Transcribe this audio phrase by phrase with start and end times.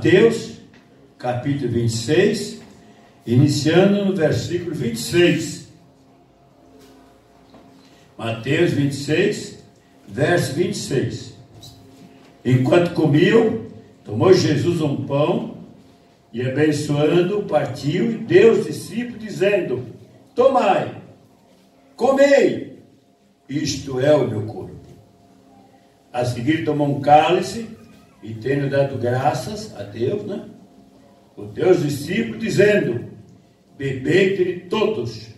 [0.00, 0.52] Mateus,
[1.18, 2.62] capítulo 26,
[3.26, 5.68] iniciando no versículo 26.
[8.16, 9.62] Mateus 26,
[10.08, 11.34] verso 26.
[12.42, 13.66] Enquanto comiam,
[14.02, 15.58] tomou Jesus um pão
[16.32, 19.84] e, abençoando, partiu e deu aos discípulos, dizendo:
[20.34, 20.96] Tomai,
[21.94, 22.78] comei,
[23.46, 24.80] isto é o meu corpo.
[26.10, 27.78] A seguir tomou um cálice
[28.22, 30.42] e tendo dado graças a Deus, né?
[31.36, 33.06] O teus discípulos, dizendo:
[33.78, 35.28] Bebei-te todos,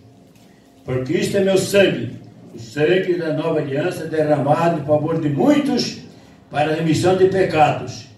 [0.85, 2.17] porque isto é meu sangue,
[2.55, 6.03] o sangue da nova aliança derramado em favor de muitos
[6.51, 8.09] para a remissão de pecados.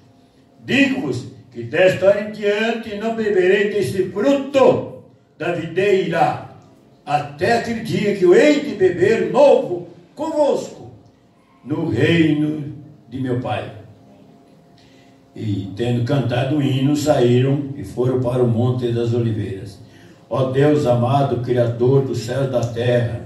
[0.64, 5.04] Digo-vos que desta hora em diante não beberei desse fruto
[5.38, 6.50] da videira,
[7.04, 10.92] até aquele dia que eu hei de beber novo convosco
[11.64, 12.74] no reino
[13.08, 13.83] de meu Pai.
[15.34, 19.78] E tendo cantado o hino, saíram e foram para o Monte das Oliveiras.
[20.30, 23.22] Ó Deus amado, Criador do céu e da terra,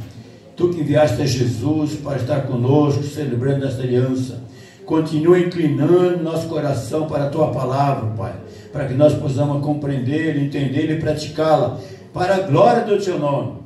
[0.59, 4.41] Tu que enviaste a Jesus para estar conosco, celebrando esta aliança,
[4.85, 8.35] continua inclinando nosso coração para a Tua palavra, Pai,
[8.73, 11.79] para que nós possamos compreender, entender e praticá-la,
[12.13, 13.59] para a glória do Teu nome.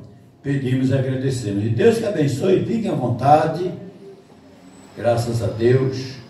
[0.43, 1.65] Pedimos e agradecemos.
[1.65, 3.71] E Deus que abençoe, fiquem à vontade.
[4.95, 6.22] Graças a Deus.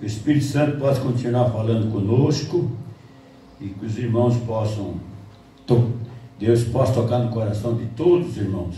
[0.00, 2.70] Que o Espírito Santo possa continuar falando conosco
[3.60, 4.94] e que os irmãos possam,
[6.38, 8.76] Deus possa tocar no coração de todos os irmãos,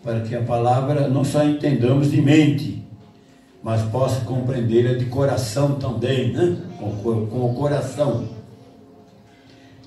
[0.00, 2.84] para que a palavra não só entendamos de mente,
[3.64, 6.56] mas possa compreendê-la de coração também, né?
[6.78, 8.28] com, com o coração.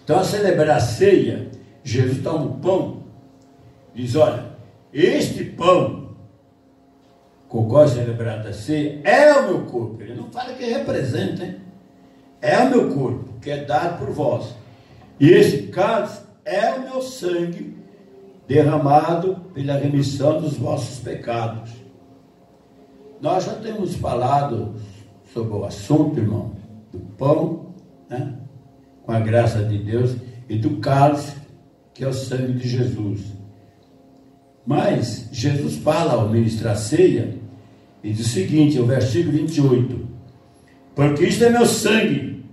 [0.04, 1.50] Então, a celebrar a ceia,
[1.82, 3.04] Jesus dá um pão,
[3.96, 4.48] diz: Olha,
[4.94, 6.01] este pão
[7.52, 10.02] qual celebrado a ceia é o meu corpo.
[10.02, 11.58] Ele não fala que representa, hein?
[12.42, 14.56] É o meu corpo, que é dado por vós.
[15.20, 17.76] E esse cálice é o meu sangue
[18.48, 21.72] derramado pela remissão dos vossos pecados.
[23.20, 24.74] Nós já temos falado
[25.34, 26.54] sobre o assunto, irmão,
[26.92, 27.74] do pão,
[28.10, 28.34] né?
[29.04, 30.16] com a graça de Deus,
[30.48, 31.36] e do cálice,
[31.94, 33.22] que é o sangue de Jesus.
[34.66, 37.41] Mas Jesus fala ao ministrar a ceia
[38.04, 40.08] e diz o seguinte, o versículo 28.
[40.96, 42.44] Porque isto é meu sangue,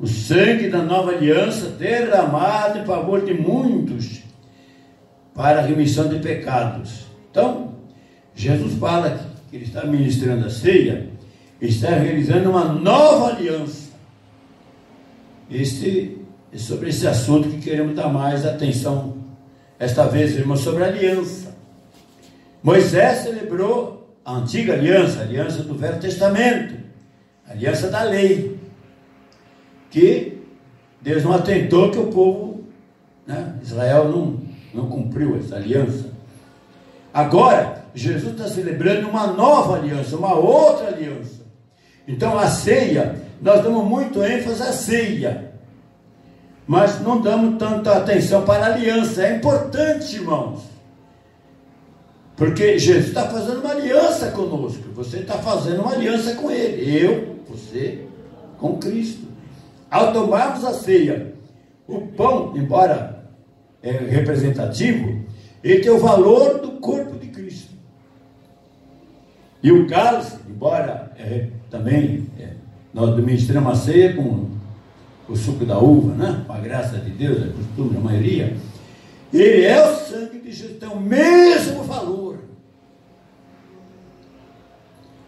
[0.00, 4.22] o sangue da nova aliança, derramado em favor de muitos,
[5.34, 7.06] para a remissão de pecados.
[7.30, 7.74] Então,
[8.34, 9.18] Jesus fala
[9.50, 11.08] que ele está ministrando a ceia,
[11.60, 13.88] está realizando uma nova aliança.
[15.50, 16.18] Este
[16.52, 19.16] é sobre esse assunto que queremos dar mais atenção,
[19.78, 21.56] esta vez, irmão, sobre a aliança.
[22.62, 23.97] Moisés celebrou
[24.28, 26.74] a antiga aliança, a aliança do Velho Testamento,
[27.48, 28.60] a aliança da lei,
[29.90, 30.42] que
[31.00, 32.62] Deus não atentou que o povo,
[33.26, 34.38] né, Israel não,
[34.74, 36.10] não cumpriu essa aliança.
[37.12, 41.40] Agora, Jesus está celebrando uma nova aliança, uma outra aliança.
[42.06, 45.54] Então, a ceia, nós damos muito ênfase à ceia,
[46.66, 49.22] mas não damos tanta atenção para a aliança.
[49.22, 50.77] É importante, irmãos.
[52.38, 54.84] Porque Jesus está fazendo uma aliança conosco.
[54.94, 56.96] Você está fazendo uma aliança com Ele.
[56.96, 58.04] Eu, você,
[58.58, 59.26] com Cristo.
[59.90, 61.34] Ao tomarmos a ceia,
[61.88, 63.24] o pão, embora
[63.82, 65.20] é representativo,
[65.64, 67.74] ele tem o valor do corpo de Cristo.
[69.60, 72.50] E o cálice, embora é, também é,
[72.94, 74.46] nós administramos a ceia com
[75.28, 76.44] o suco da uva, né?
[76.46, 78.56] com a graça de Deus, é costume da maioria,
[79.32, 82.38] ele é o sangue de Jesus, tem o mesmo valor.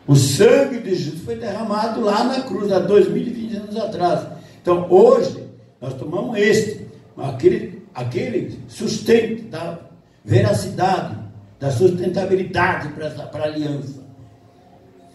[0.06, 4.26] O sangue de Jesus foi derramado lá na cruz, há 2020 anos atrás.
[4.60, 5.44] Então, hoje,
[5.80, 9.78] nós tomamos este, aquele, aquele sustento da
[10.24, 11.16] veracidade,
[11.60, 14.00] da sustentabilidade para, a aliança.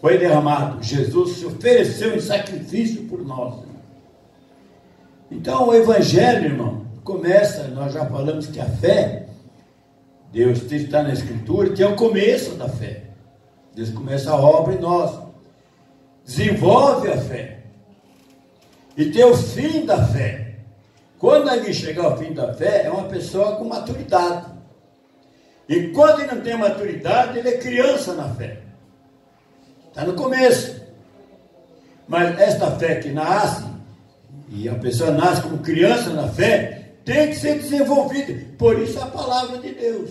[0.00, 0.82] Foi derramado.
[0.82, 3.66] Jesus se ofereceu em sacrifício por nós.
[5.30, 9.28] Então, o Evangelho, irmão, começa, nós já falamos que a fé,
[10.32, 13.04] Deus está na Escritura, que é o começo da fé.
[13.74, 15.16] Deus começa a obra em nós,
[16.24, 17.60] desenvolve a fé
[18.96, 20.56] e tem o fim da fé.
[21.18, 24.46] Quando alguém chegar ao fim da fé, é uma pessoa com maturidade.
[25.68, 28.62] E quando ele não tem maturidade, ele é criança na fé.
[29.88, 30.82] Está no começo.
[32.08, 33.64] Mas esta fé que nasce,
[34.48, 38.34] e a pessoa nasce como criança na fé, tem que ser desenvolvida.
[38.58, 40.10] Por isso a palavra de Deus,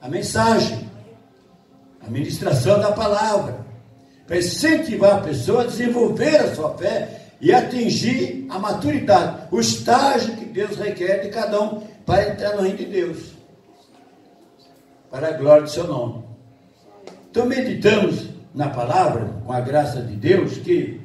[0.00, 0.90] a mensagem,
[2.00, 3.60] a ministração da palavra.
[4.26, 10.36] para incentivar a pessoa a desenvolver a sua fé e atingir a maturidade, o estágio
[10.36, 13.32] que Deus requer de cada um para entrar no reino de Deus,
[15.10, 16.24] para a glória do seu nome.
[17.28, 21.00] Então meditamos na palavra, com a graça de Deus, que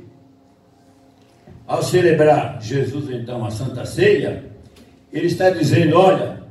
[1.65, 4.54] ao celebrar Jesus então a Santa Ceia,
[5.15, 6.43] ele está dizendo: olha,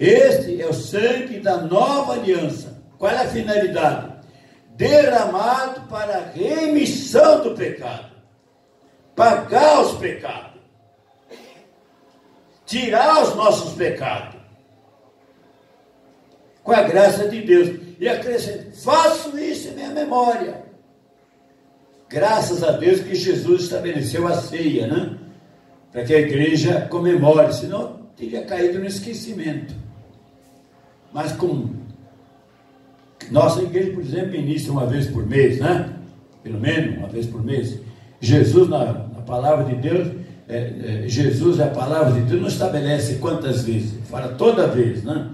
[0.00, 2.82] este é o sangue da nova aliança.
[2.98, 4.16] Qual é a finalidade?
[4.74, 8.10] Derramado para a remissão do pecado,
[9.14, 10.60] pagar os pecados,
[12.64, 14.40] tirar os nossos pecados,
[16.62, 17.80] com a graça de Deus.
[18.00, 20.64] E acrescento: faço isso em minha memória.
[22.08, 25.25] Graças a Deus que Jesus estabeleceu a ceia, né?
[25.92, 29.74] Para que a igreja comemore, senão teria caído no esquecimento.
[31.12, 31.70] Mas com
[33.30, 35.90] nossa igreja, por exemplo, inicia uma vez por mês, né?
[36.42, 37.78] Pelo menos uma vez por mês.
[38.20, 40.08] Jesus, na, na palavra de Deus,
[40.48, 45.28] é, é, Jesus, a palavra de Deus, não estabelece quantas vezes, fala toda vez, né?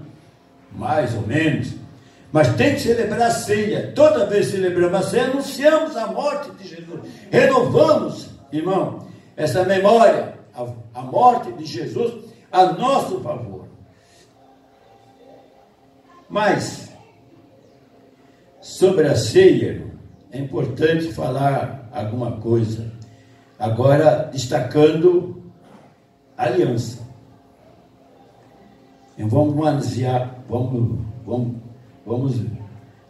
[0.75, 1.75] Mais ou menos.
[2.33, 3.93] Mas tem que celebrar a ceia.
[3.95, 7.01] Toda vez que celebramos a ceia, anunciamos a morte de Jesus.
[7.31, 9.07] Renovamos, irmão,
[9.37, 13.67] essa memória, a, a morte de Jesus a nosso favor.
[16.29, 16.91] Mas,
[18.61, 19.87] sobre a ceia,
[20.31, 22.91] é importante falar alguma coisa.
[23.59, 25.43] Agora, destacando
[26.37, 27.03] a aliança.
[29.15, 31.63] Então, vamos manusear, vamos, vamos
[32.05, 32.41] Vamos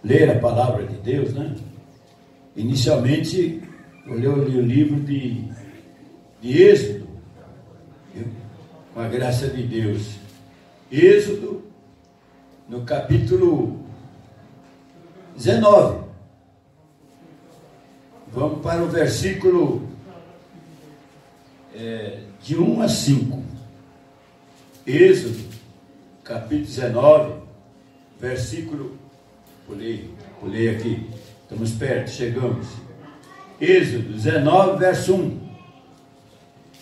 [0.04, 1.54] ler a palavra de Deus, né?
[2.54, 3.62] Inicialmente,
[4.06, 5.44] eu li o livro de,
[6.42, 7.01] de Êxodo,
[8.92, 10.16] com a graça de Deus.
[10.90, 11.62] Êxodo,
[12.68, 13.84] no capítulo
[15.36, 16.02] 19.
[18.32, 19.88] Vamos para o versículo
[21.74, 23.42] é, de 1 a 5.
[24.86, 25.44] Êxodo,
[26.24, 27.42] capítulo 19
[28.22, 28.96] versículo,
[29.66, 30.08] pulei,
[30.40, 31.10] pulei aqui,
[31.42, 32.68] estamos perto, chegamos.
[33.60, 35.52] Êxodo 19, verso 1.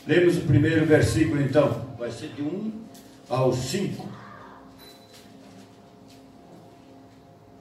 [0.06, 2.73] Lemos o primeiro versículo então, vai ser de 1
[3.29, 4.08] ao 5.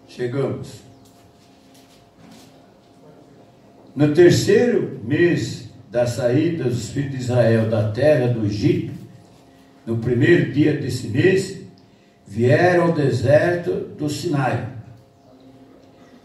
[0.07, 0.75] Chegamos.
[3.93, 8.93] No terceiro mês da saída dos filhos de Israel da terra do Egito,
[9.85, 11.59] no primeiro dia desse mês,
[12.25, 14.69] vieram ao deserto do Sinai.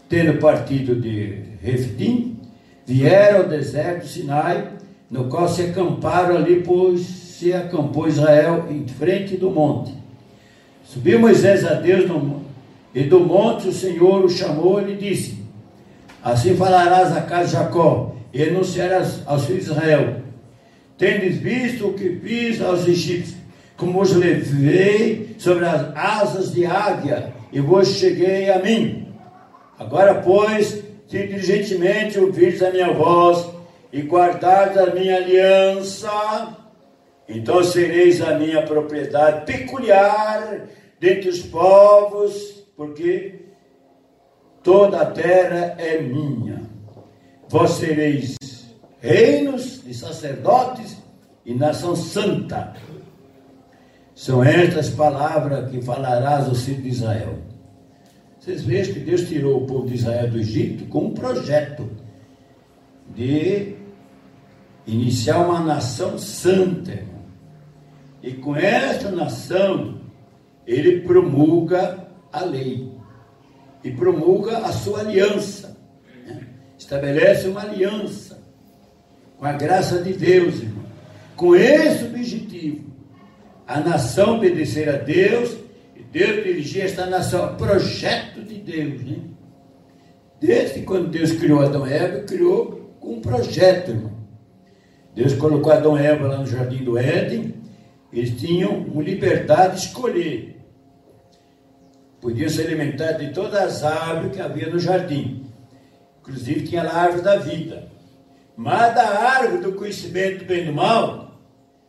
[0.07, 2.39] Tendo partido de Refidim,
[2.85, 4.71] vieram ao deserto do Sinai,
[5.11, 9.93] no qual se acamparam ali, pois se acampou Israel em frente do monte.
[10.85, 12.45] Subiu Moisés a Deus no,
[12.93, 15.43] e do monte o Senhor o chamou e lhe disse:
[16.23, 20.21] Assim falarás a casa de Jacó e anunciarás aos filhos de Israel:
[20.97, 23.35] Tendes visto o que fiz aos egípcios
[23.75, 29.09] como os levei sobre as asas de águia, e vos cheguei a mim.
[29.77, 33.49] Agora, pois, se diligentemente ouvirdes a minha voz
[33.91, 36.55] e guardardes a minha aliança,
[37.27, 40.67] então sereis a minha propriedade peculiar
[40.99, 43.45] dentre os povos, porque
[44.63, 46.61] toda a terra é minha.
[47.49, 48.35] Vós sereis
[48.99, 50.97] reinos de sacerdotes
[51.45, 52.73] e nação santa.
[54.15, 57.39] São estas palavras que falarás ao filho de Israel.
[58.39, 61.89] Vocês vejam que Deus tirou o povo de Israel do Egito com um projeto
[63.13, 63.75] de
[64.87, 66.91] iniciar uma nação santa.
[66.91, 67.14] Irmão.
[68.25, 70.01] E com esta nação,
[70.65, 72.91] ele promulga a lei
[73.83, 75.77] e promulga a sua aliança.
[76.25, 76.41] Né?
[76.75, 78.41] Estabelece uma aliança
[79.37, 80.85] com a graça de Deus, irmão.
[81.35, 82.95] Com esse objetivo
[83.67, 85.55] a nação obedecer a Deus
[85.95, 87.55] e Deus dirigir esta nação.
[87.55, 89.17] Projeto de Deus, né?
[90.41, 94.13] Desde quando Deus criou Adão e Eva, criou com um projeto, irmão.
[95.13, 97.64] Deus colocou Adão e Eva lá no jardim do Éden,
[98.11, 100.55] eles tinham liberdade de escolher.
[102.21, 105.45] Podiam se alimentar de todas as árvores que havia no jardim.
[106.21, 107.87] Inclusive tinha a árvore da vida.
[108.55, 111.39] Mas da árvore do conhecimento do bem e do mal,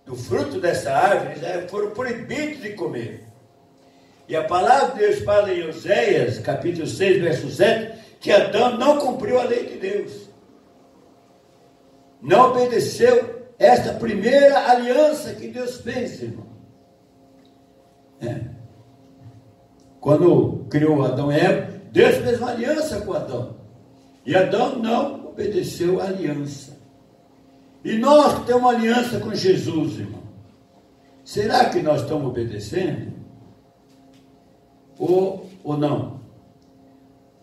[0.05, 3.25] do fruto dessa árvore já foram proibidos de comer.
[4.29, 8.99] E a palavra de Deus fala em Oséias, capítulo 6, verso 7, que Adão não
[8.99, 10.29] cumpriu a lei de Deus.
[12.21, 16.47] Não obedeceu esta primeira aliança que Deus fez, irmão.
[18.21, 18.41] É.
[20.01, 23.57] Quando criou Adão e Eva, Deus fez uma aliança com Adão.
[24.25, 26.77] E Adão não obedeceu à aliança.
[27.85, 30.23] E nós temos uma aliança com Jesus, irmão.
[31.25, 33.13] Será que nós estamos obedecendo?
[34.99, 36.21] Ou, ou não?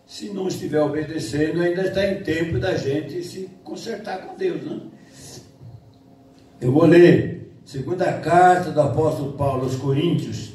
[0.06, 4.80] Se não estiver obedecendo, ainda está em tempo da gente se consertar com Deus, né?
[6.60, 10.52] Eu vou ler segunda carta do apóstolo Paulo aos Coríntios,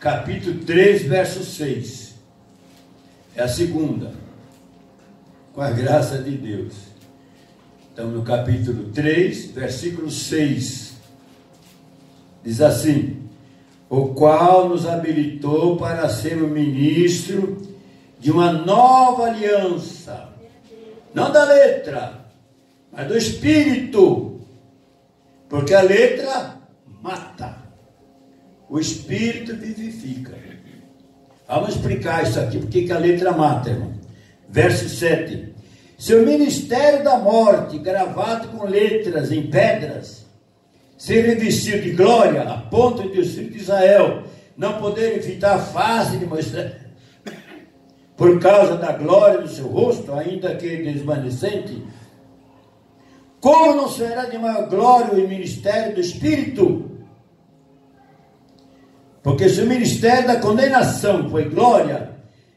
[0.00, 2.14] capítulo 3, verso 6.
[3.34, 4.12] É a segunda.
[5.52, 6.74] Com a graça de Deus.
[7.88, 10.94] Estamos no capítulo 3, versículo 6.
[12.44, 13.22] Diz assim:
[13.88, 17.62] O qual nos habilitou para ser o ministro
[18.18, 20.30] de uma nova aliança,
[21.14, 22.26] não da letra,
[22.92, 24.35] mas do espírito,
[25.48, 26.56] porque a letra
[27.02, 27.56] mata,
[28.68, 30.34] o espírito vivifica.
[31.48, 33.94] Vamos explicar isso aqui, porque que a letra mata, irmão.
[34.48, 35.54] Verso 7.
[35.98, 40.26] Seu ministério da morte, gravado com letras em pedras,
[40.98, 44.24] ser revestido de glória, a ponto de os filhos de Israel
[44.56, 46.72] não poderem fitar a face de Moisés,
[48.16, 51.82] por causa da glória do seu rosto, ainda que desvanecente,
[53.40, 56.90] como não será de maior glória o ministério do Espírito?
[59.22, 62.16] Porque se o ministério da condenação foi glória,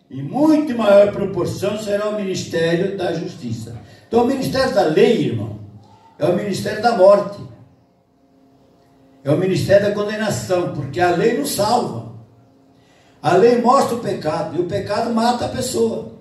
[0.10, 3.76] em muito maior proporção será o ministério da justiça.
[4.08, 5.60] Então, o ministério da lei, irmão,
[6.18, 7.40] é o ministério da morte,
[9.24, 12.14] é o ministério da condenação, porque a lei não salva.
[13.22, 16.14] A lei mostra o pecado e o pecado mata a pessoa.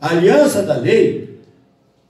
[0.00, 1.27] A aliança da lei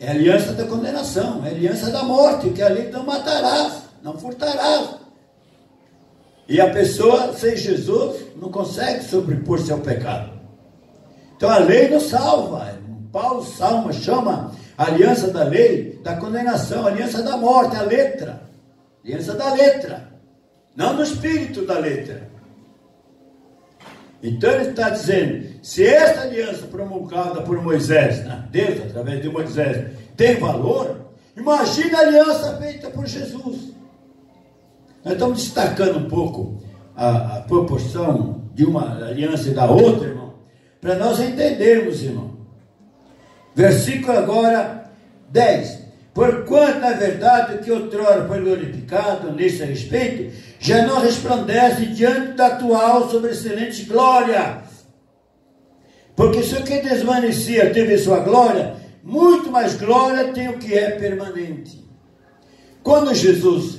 [0.01, 3.83] é a aliança da condenação, é a aliança da morte, que a lei não matarás,
[4.03, 4.97] não furtarás.
[6.49, 10.39] E a pessoa, sem Jesus, não consegue sobrepor-se ao pecado.
[11.37, 12.79] Então a lei não salva.
[13.13, 18.43] Paulo Salma chama a aliança da lei da condenação, a aliança da morte, a letra.
[19.05, 20.13] Aliança da letra,
[20.77, 22.28] não do espírito da letra.
[24.23, 30.37] Então ele está dizendo: se esta aliança promulgada por Moisés, Deus através de Moisés, tem
[30.37, 33.73] valor, imagina a aliança feita por Jesus.
[35.05, 36.61] Nós estamos destacando um pouco
[36.97, 40.35] a, a proporção de uma aliança e da outra, irmão,
[40.81, 42.37] para nós entendermos, irmão.
[43.55, 44.91] Versículo agora
[45.31, 45.87] 10.
[46.13, 52.49] Porquanto, na verdade, o que outrora foi glorificado nesse respeito, já não resplandece diante da
[52.49, 54.63] atual sobre excelente glória.
[56.17, 60.91] Porque se o que desvanecia teve sua glória, muito mais glória tem o que é
[60.91, 61.87] permanente.
[62.83, 63.79] Quando Jesus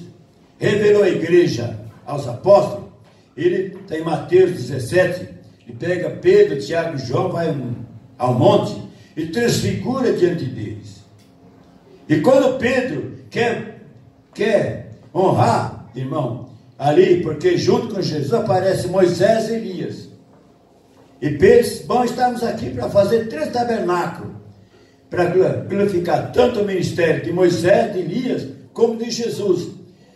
[0.58, 2.90] revelou a igreja aos apóstolos,
[3.36, 5.30] ele tem Mateus 17,
[5.68, 7.56] ele pega Pedro, Tiago e João, vai
[8.18, 8.82] ao monte
[9.16, 11.04] e transfigura diante deles.
[12.08, 13.82] E quando Pedro quer,
[14.34, 16.49] quer honrar, irmão,
[16.80, 20.08] ali, porque junto com Jesus aparece Moisés e Elias.
[21.22, 24.32] E Pedro disse, bom, estamos aqui para fazer três tabernáculos,
[25.10, 29.68] para glorificar tanto o ministério de Moisés, de Elias, como de Jesus.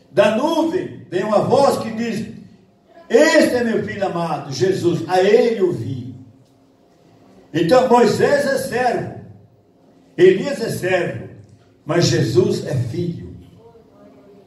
[0.10, 2.28] Da nuvem vem uma voz que diz,
[3.10, 6.16] este é meu filho amado, Jesus, a ele ouvi.
[7.54, 9.16] Então Moisés é servo,
[10.18, 11.28] Elias é servo,
[11.86, 13.36] mas Jesus é filho.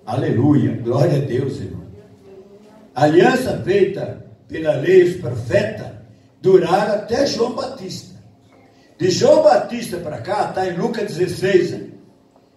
[0.06, 1.86] Aleluia, glória a Deus, irmão.
[2.96, 5.88] A aliança feita pela lei e os profetas
[6.40, 8.16] duraram até João Batista.
[8.96, 11.90] De João Batista para cá, está em Lucas 16,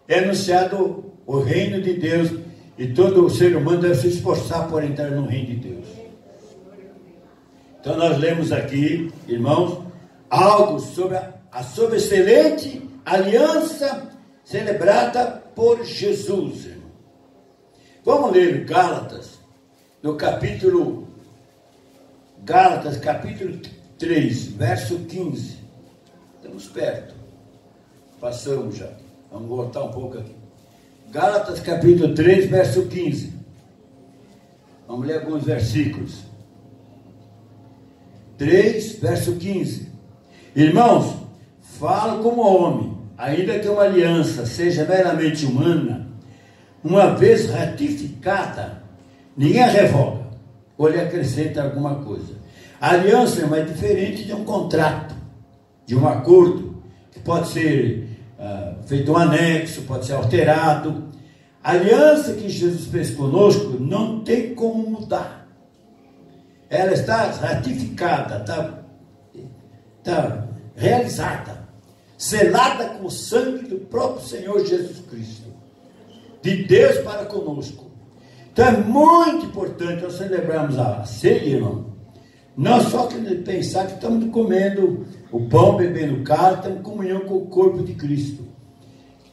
[0.07, 2.31] é anunciado o reino de Deus
[2.77, 5.85] e todo ser humano deve se esforçar por entrar no reino de Deus.
[7.81, 9.83] Então nós lemos aqui, irmãos,
[10.29, 14.09] algo sobre a, a sobre excelente aliança
[14.45, 16.69] celebrada por Jesus.
[18.05, 19.38] Vamos ler Gálatas,
[20.01, 21.07] no capítulo
[22.43, 23.59] Gálatas, capítulo
[23.97, 25.57] 3, verso 15.
[26.37, 27.13] Estamos perto.
[28.19, 28.89] Passamos já.
[29.31, 30.35] Vamos voltar um pouco aqui.
[31.11, 33.33] Gálatas, capítulo 3, verso 15.
[34.87, 36.23] Vamos ler alguns versículos.
[38.37, 39.89] 3, verso 15.
[40.55, 41.17] Irmãos,
[41.61, 46.07] falo como homem ainda que uma aliança seja meramente humana,
[46.81, 48.78] uma vez ratificada,
[49.35, 50.19] ninguém a revoga
[50.77, 52.39] ou lhe acrescenta alguma coisa.
[52.79, 55.13] A aliança é diferente de um contrato,
[55.85, 56.81] de um acordo,
[57.11, 58.07] que pode ser
[58.39, 61.09] uh, feito um anexo, pode ser alterado.
[61.61, 65.45] A aliança que Jesus fez conosco não tem como mudar.
[66.69, 68.79] Ela está ratificada, está,
[69.97, 71.67] está realizada,
[72.17, 75.49] selada com o sangue do próprio Senhor Jesus Cristo,
[76.41, 77.88] de Deus para conosco.
[78.59, 81.93] Então é muito importante nós celebrarmos a ceia, irmão.
[82.57, 83.07] Não só
[83.45, 87.93] pensar que estamos comendo o pão, bebendo carne, estamos em comunhão com o corpo de
[87.93, 88.45] Cristo.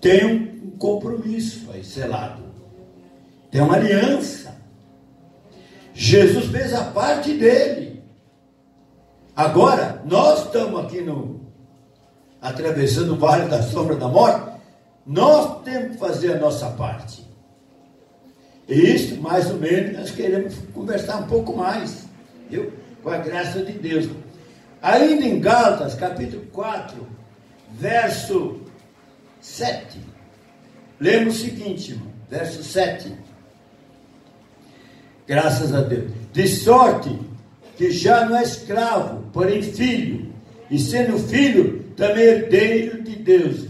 [0.00, 2.40] Tem um compromisso aí selado.
[3.50, 4.56] Tem uma aliança.
[5.92, 8.04] Jesus fez a parte dele.
[9.34, 11.40] Agora, nós estamos aqui no
[12.40, 14.52] atravessando o vale da sombra da morte.
[15.04, 17.25] Nós temos que fazer a nossa parte.
[18.68, 22.06] Isso, mais ou menos, nós queremos conversar um pouco mais.
[22.50, 22.72] Viu?
[23.02, 24.08] Com a graça de Deus.
[24.82, 27.06] Ainda em Gálatas, capítulo 4,
[27.72, 28.60] verso
[29.40, 30.00] 7.
[30.98, 33.12] Lemos o seguinte, irmão, verso 7.
[35.26, 36.10] Graças a Deus.
[36.32, 37.16] De sorte
[37.76, 40.32] que já não é escravo, porém filho,
[40.70, 43.66] e sendo filho, também herdeiro de Deus.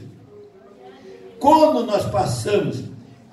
[1.38, 2.82] Quando nós passamos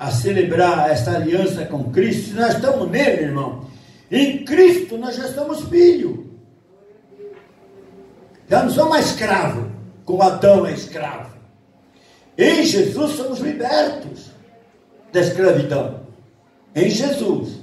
[0.04, 3.66] a celebrar esta aliança com Cristo, nós estamos nele, irmão.
[4.12, 6.20] Em Cristo nós já estamos filhos.
[8.50, 9.72] Já não somos mais escravos,
[10.04, 11.34] como Adão é escravo.
[12.38, 14.32] Em Jesus somos libertos
[15.14, 16.02] da escravidão.
[16.76, 17.62] Em Jesus.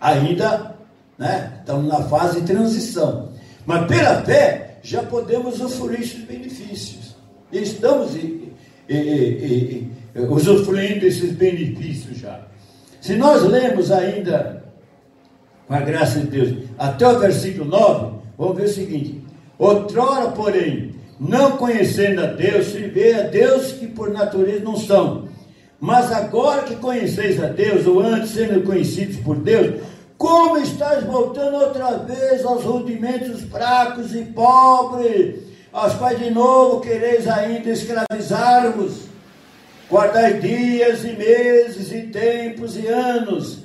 [0.00, 0.76] Ainda
[1.18, 3.34] né, estamos na fase de transição.
[3.66, 7.14] Mas pela fé já podemos usufruir esses benefícios.
[7.52, 8.50] Estamos e,
[8.88, 12.40] e, e, usufruindo esses benefícios já.
[13.00, 14.64] Se nós lemos ainda,
[15.66, 19.24] com a graça de Deus, até o versículo 9, vamos ver o seguinte:
[19.58, 25.28] Outrora, porém, não conhecendo a Deus, servei a Deus que por natureza não são.
[25.78, 29.80] Mas agora que conheceis a Deus, ou antes sendo conhecidos por Deus,
[30.18, 35.36] como estás voltando outra vez aos rudimentos fracos e pobres,
[35.72, 39.09] aos quais de novo quereis ainda escravizar-vos?
[39.90, 43.64] Guardai dias e meses e tempos e anos,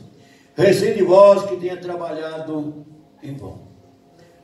[0.56, 2.84] recém de vós que tenha trabalhado
[3.21, 3.60] em vão.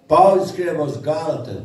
[0.07, 1.63] Paulo escreve aos Gálatas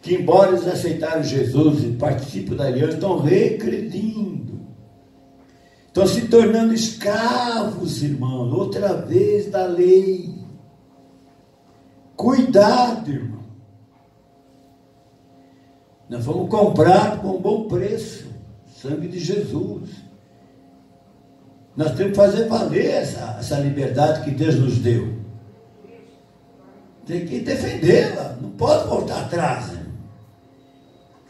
[0.00, 4.58] que, embora eles aceitaram Jesus e participam da aliança, estão regredindo.
[5.86, 10.34] Estão se tornando escravos, irmão, outra vez da lei.
[12.16, 13.44] Cuidado, irmão.
[16.08, 18.27] Nós vamos comprar com um bom preço
[18.80, 19.90] sangue de Jesus.
[21.76, 25.16] Nós temos que fazer valer essa, essa liberdade que Deus nos deu.
[27.06, 29.68] Tem que defendê-la, não pode voltar atrás.
[29.68, 29.86] Né?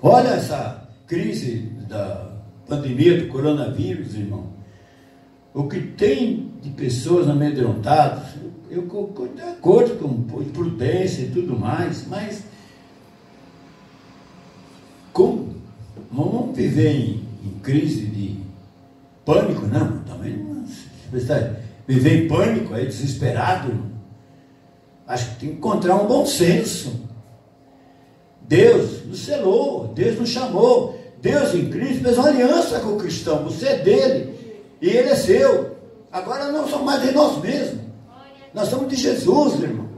[0.03, 2.33] Olha essa crise da
[2.67, 4.47] pandemia do coronavírus, irmão.
[5.55, 8.35] O que tem de pessoas amedrontadas,
[8.71, 12.43] eu estou de acordo com prudência e tudo mais, mas
[15.13, 15.55] como
[16.13, 17.28] vamos viver em,
[17.69, 18.37] crise de
[19.27, 19.67] pânico?
[19.67, 20.65] Não, também não.
[21.87, 23.75] Viver em pânico, é desesperado.
[25.07, 27.07] Acho que tem que encontrar um bom senso.
[28.43, 30.99] Deus nos selou, Deus nos chamou.
[31.21, 33.45] Deus em Cristo fez uma aliança com o cristão.
[33.45, 34.35] Você é dele
[34.81, 35.77] e ele é seu.
[36.11, 37.81] Agora não somos mais de nós mesmos.
[38.55, 39.89] Nós somos de Jesus, irmão.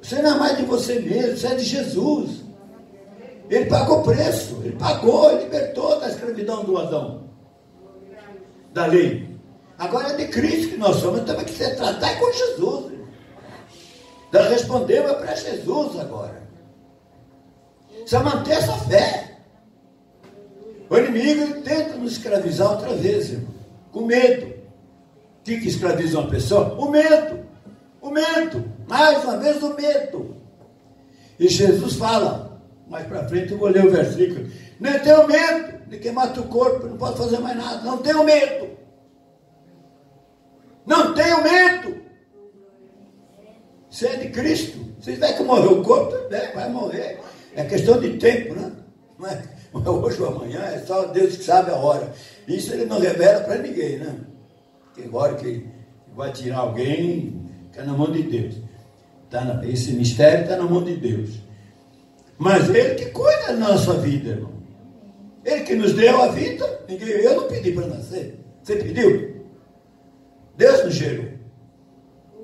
[0.00, 2.47] Você não é mais de você mesmo, você é de Jesus.
[3.48, 7.30] Ele pagou preço, ele pagou, ele libertou da escravidão do Adão,
[8.74, 9.28] da lei.
[9.78, 12.92] Agora é de Cristo que nós somos, temos que se tratar com Jesus.
[14.32, 16.42] Nós respondemos para Jesus agora.
[17.90, 19.38] Precisa manter essa fé.
[20.90, 23.54] O inimigo tenta nos escravizar outra vez, irmão.
[23.92, 24.46] Com medo.
[24.46, 26.74] O que, que escraviza uma pessoa?
[26.74, 27.46] O medo.
[28.00, 28.64] O medo.
[28.86, 30.36] Mais uma vez o medo.
[31.38, 32.47] E Jesus fala,
[32.88, 34.48] mais para frente eu vou ler o versículo.
[34.80, 37.82] Não tenho medo de que mata o corpo, não posso fazer mais nada.
[37.82, 38.68] Não tenho medo.
[40.86, 41.98] Não tenho medo.
[43.90, 44.78] Você é de Cristo.
[45.00, 47.20] Se tiver que morrer o corpo, também vai morrer.
[47.54, 48.72] É questão de tempo, né?
[49.18, 52.12] Não é, não é hoje ou amanhã, é só Deus que sabe a hora.
[52.46, 54.16] Isso ele não revela para ninguém, né?
[54.94, 55.66] Que agora que
[56.14, 58.56] vai tirar alguém, está na mão de Deus.
[59.30, 61.47] Tá na, esse mistério está na mão de Deus.
[62.38, 64.52] Mas Ele que cuida da nossa vida, irmão.
[65.44, 66.84] Ele que nos deu a vida.
[66.88, 68.38] Eu não pedi para nascer.
[68.62, 69.44] Você pediu?
[70.56, 71.26] Deus nos gerou.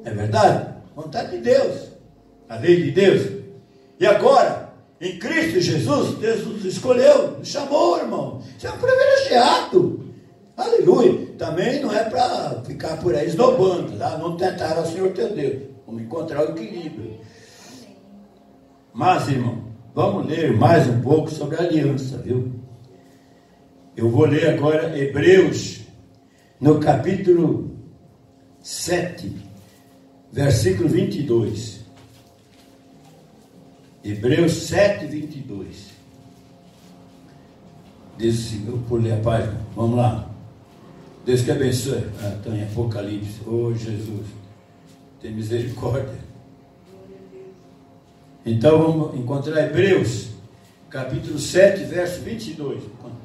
[0.04, 0.74] É verdade?
[0.96, 1.90] Vontade de Deus.
[2.48, 3.30] A lei de Deus.
[3.98, 8.42] E agora, em Cristo Jesus, Deus nos escolheu, nos chamou, irmão.
[8.58, 10.04] Você é um privilegiado.
[10.56, 11.34] Aleluia.
[11.38, 14.18] Também não é para ficar por aí esnobando, tá?
[14.18, 15.62] Não tentar ao Senhor teu Deus.
[15.86, 17.18] Vamos encontrar o equilíbrio.
[18.92, 19.63] Mas, irmão,
[19.94, 22.52] vamos ler mais um pouco sobre a aliança, viu?
[23.96, 25.82] Eu vou ler agora Hebreus,
[26.60, 27.78] no capítulo
[28.60, 29.36] 7,
[30.32, 31.84] versículo 22.
[34.02, 35.94] Hebreus 7, 22.
[38.18, 40.28] Diz assim, eu pulei a página, vamos lá.
[41.24, 42.04] Deus que abençoe.
[42.20, 44.26] Ah, então em Apocalipse, oh Jesus,
[45.20, 46.23] tem misericórdia.
[48.46, 50.28] Então vamos encontrar Hebreus,
[50.90, 52.82] capítulo 7, verso 22.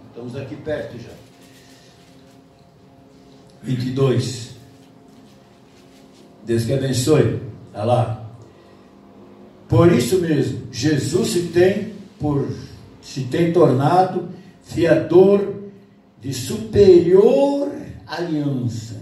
[0.10, 1.12] Estamos aqui perto já.
[3.62, 4.56] 22.
[6.46, 7.42] Deus que abençoe.
[7.74, 8.30] Olha lá.
[9.68, 12.48] Por isso mesmo, Jesus se tem por
[13.02, 14.30] se tem tornado
[14.64, 15.54] fiador
[16.22, 17.72] de superior
[18.08, 18.99] aliança.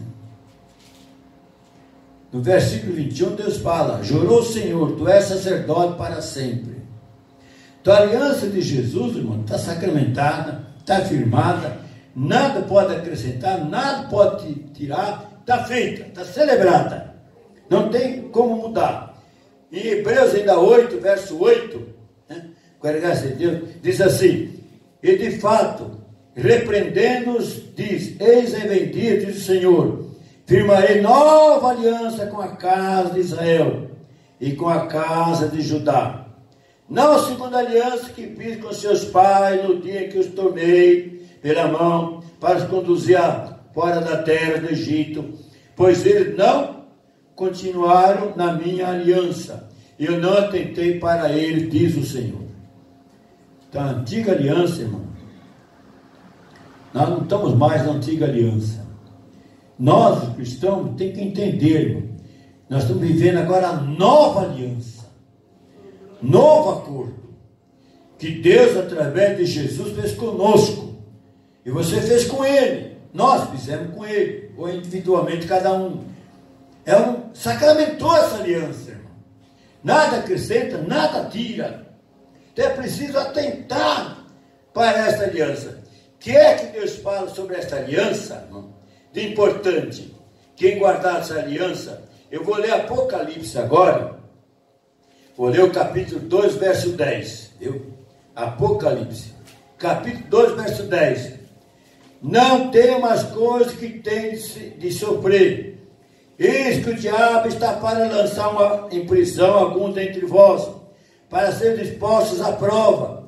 [2.31, 6.77] No versículo 21, Deus fala: Jurou o Senhor, tu és sacerdote para sempre.
[7.81, 11.77] Então a aliança de Jesus, irmão, está sacramentada, está firmada,
[12.13, 17.15] nada pode acrescentar, nada pode tirar, está feita, está celebrada.
[17.69, 19.23] Não tem como mudar.
[19.71, 21.87] Em Hebreus ainda 8, verso 8,
[22.29, 24.53] né, com a graça de Deus, diz assim:
[25.01, 25.91] E de fato,
[26.35, 30.06] repreendendo-os, diz: Eis aí vem diz o Senhor,
[30.47, 33.91] firmarei nova aliança com a casa de Israel
[34.39, 36.25] e com a casa de Judá.
[36.89, 42.23] Não a aliança que fiz com seus pais no dia que os tomei pela mão
[42.39, 43.19] para os conduzir
[43.73, 45.33] fora da terra do Egito,
[45.75, 46.85] pois eles não
[47.35, 49.69] continuaram na minha aliança.
[49.99, 52.47] Eu não atentei para eles, diz o Senhor.
[53.67, 55.03] Então, a antiga aliança, irmão,
[56.93, 58.86] nós não estamos mais na antiga aliança.
[59.77, 62.09] Nós, os cristãos, tem que entender, irmão.
[62.69, 65.05] Nós estamos vivendo agora a nova aliança,
[66.21, 67.15] novo acordo,
[68.17, 70.95] que Deus, através de Jesus, fez conosco.
[71.63, 76.03] E você fez com Ele, nós fizemos com Ele, ou individualmente cada um.
[76.85, 79.11] É um, sacramentou essa aliança, irmão.
[79.83, 81.87] Nada acrescenta, nada tira.
[82.51, 84.25] Então é preciso atentar
[84.73, 85.77] para essa aliança
[86.19, 88.73] que é que Deus fala sobre esta aliança, irmão?
[89.17, 90.13] Importante.
[90.55, 94.15] Quem guardar essa aliança, eu vou ler Apocalipse agora.
[95.35, 97.51] Vou ler o capítulo 2, verso 10.
[97.59, 97.93] Viu?
[98.35, 99.33] Apocalipse.
[99.79, 101.33] Capítulo 2, verso 10.
[102.21, 104.35] Não tem as coisas que tem
[104.77, 105.79] de sofrer.
[106.37, 110.69] Eis que o diabo está para lançar uma, em prisão alguns dentre vós,
[111.27, 113.27] para ser dispostos à prova,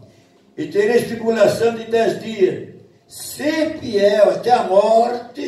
[0.56, 2.70] e tereis tribulação de dez dias
[3.10, 5.42] ser fiel até a morte,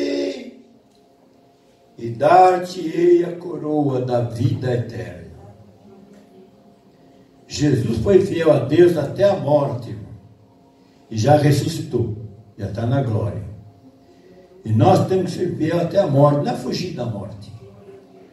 [2.02, 5.30] e dar-te-ei a coroa da vida eterna.
[7.46, 9.96] Jesus foi fiel a Deus até a morte,
[11.08, 12.16] e já ressuscitou,
[12.58, 13.44] já está na glória.
[14.64, 17.52] E nós temos que ser fiel até a morte, não é fugir da morte,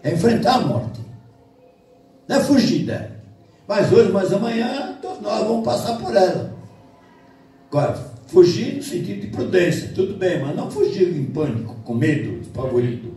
[0.02, 1.00] é enfrentar a morte,
[2.28, 3.12] não é fugir dela.
[3.68, 6.58] Mas hoje, mas amanhã, todos nós vamos passar por ela.
[7.68, 12.40] Agora, Fugir no sentido de prudência, tudo bem, mas não fugir em pânico, com medo,
[12.42, 13.09] espavorido.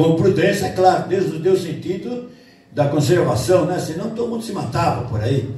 [0.00, 2.30] Com prudência, é claro, Deus nos deu o sentido
[2.72, 3.78] da conservação, né?
[3.78, 5.54] senão todo mundo se matava por aí.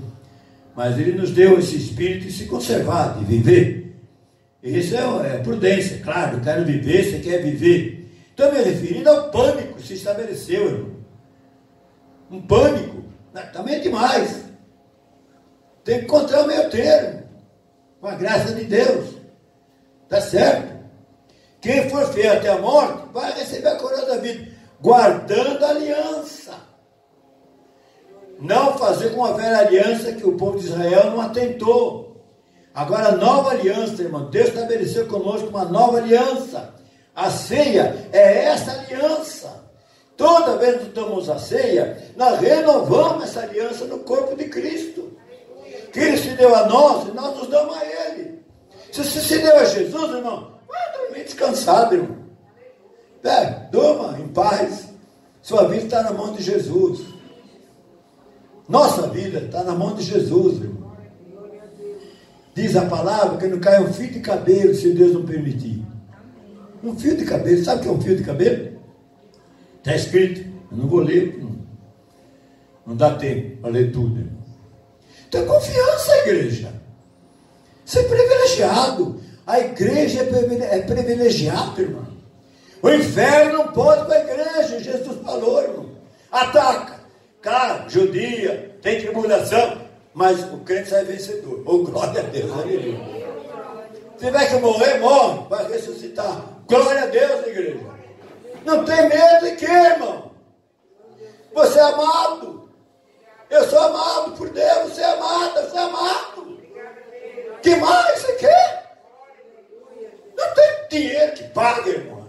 [0.75, 4.03] Mas Ele nos deu esse espírito de se conservar, de viver.
[4.61, 8.13] Isso é, é prudência, claro, eu quero viver, você quer viver.
[8.31, 10.91] Estou me referindo ao pânico que se estabeleceu, irmão.
[12.29, 13.43] Um pânico, né?
[13.53, 14.43] também é demais.
[15.85, 17.23] Tem que encontrar o meio termo
[18.01, 19.07] com a graça de Deus.
[20.03, 20.82] Está certo?
[21.63, 26.55] Quem for fiel até a morte vai receber a coroa da vida, guardando a aliança.
[28.41, 32.21] Não fazer com a velha aliança que o povo de Israel não atentou.
[32.75, 36.75] Agora, nova aliança, irmão, Deus estabeleceu conosco uma nova aliança.
[37.15, 39.63] A ceia é essa aliança.
[40.17, 45.17] Toda vez que tomamos a ceia, nós renovamos essa aliança no corpo de Cristo
[45.95, 48.43] Ele se deu a nós e nós nos damos a Ele.
[48.91, 50.53] Se se deu a Jesus, irmão,
[51.21, 52.19] descansado, irmão.
[53.23, 54.89] É, durma em paz.
[55.41, 57.01] Sua vida está na mão de Jesus.
[58.69, 60.93] Nossa vida está na mão de Jesus, irmão.
[62.55, 65.83] Diz a palavra que não cai um fio de cabelo se Deus não permitir.
[66.83, 68.79] Um fio de cabelo, sabe o que é um fio de cabelo?
[69.79, 71.59] Está escrito, eu não vou ler, não,
[72.87, 74.19] não dá tempo para ler tudo.
[74.19, 74.43] Irmão.
[75.31, 76.83] Tenha confiança, igreja.
[77.95, 79.21] É privilegiado.
[79.53, 82.07] A igreja é, é privilegiada, irmão.
[82.83, 84.81] O inferno não pode para a igreja.
[84.81, 85.91] Jesus falou, irmão.
[86.31, 87.01] Ataca.
[87.43, 89.83] Claro, judia, tem tribulação.
[90.15, 91.63] Mas o crente sai vencedor.
[91.67, 92.99] Oh, glória a Deus, aleluia.
[94.17, 96.45] Se tiver que morrer, morre, vai ressuscitar.
[96.67, 97.81] Glória a Deus, igreja.
[98.65, 100.31] Não tem medo de quê, irmão?
[101.53, 102.71] Você é amado.
[103.51, 106.59] Eu sou amado por Deus, você é amada, você é amado.
[107.61, 108.82] Que mais você quer?
[110.43, 112.23] Não tem dinheiro que pague, irmão.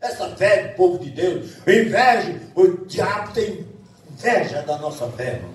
[0.00, 3.66] Essa fé do povo de Deus, inveja, o diabo tem
[4.10, 5.50] inveja da nossa fé, irmão.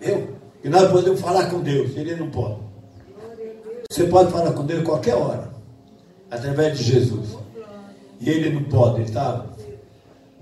[0.00, 0.36] Viu?
[0.64, 2.58] E nós podemos falar com Deus, ele não pode.
[3.90, 5.50] Você pode falar com Deus qualquer hora,
[6.30, 7.36] através de Jesus.
[8.18, 9.44] E ele não pode, ele está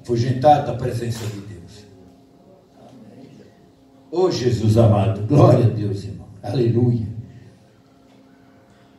[0.05, 1.85] fugentado da presença de Deus.
[4.11, 6.29] Ô oh, Jesus amado, glória a Deus, irmão.
[6.43, 7.07] Aleluia.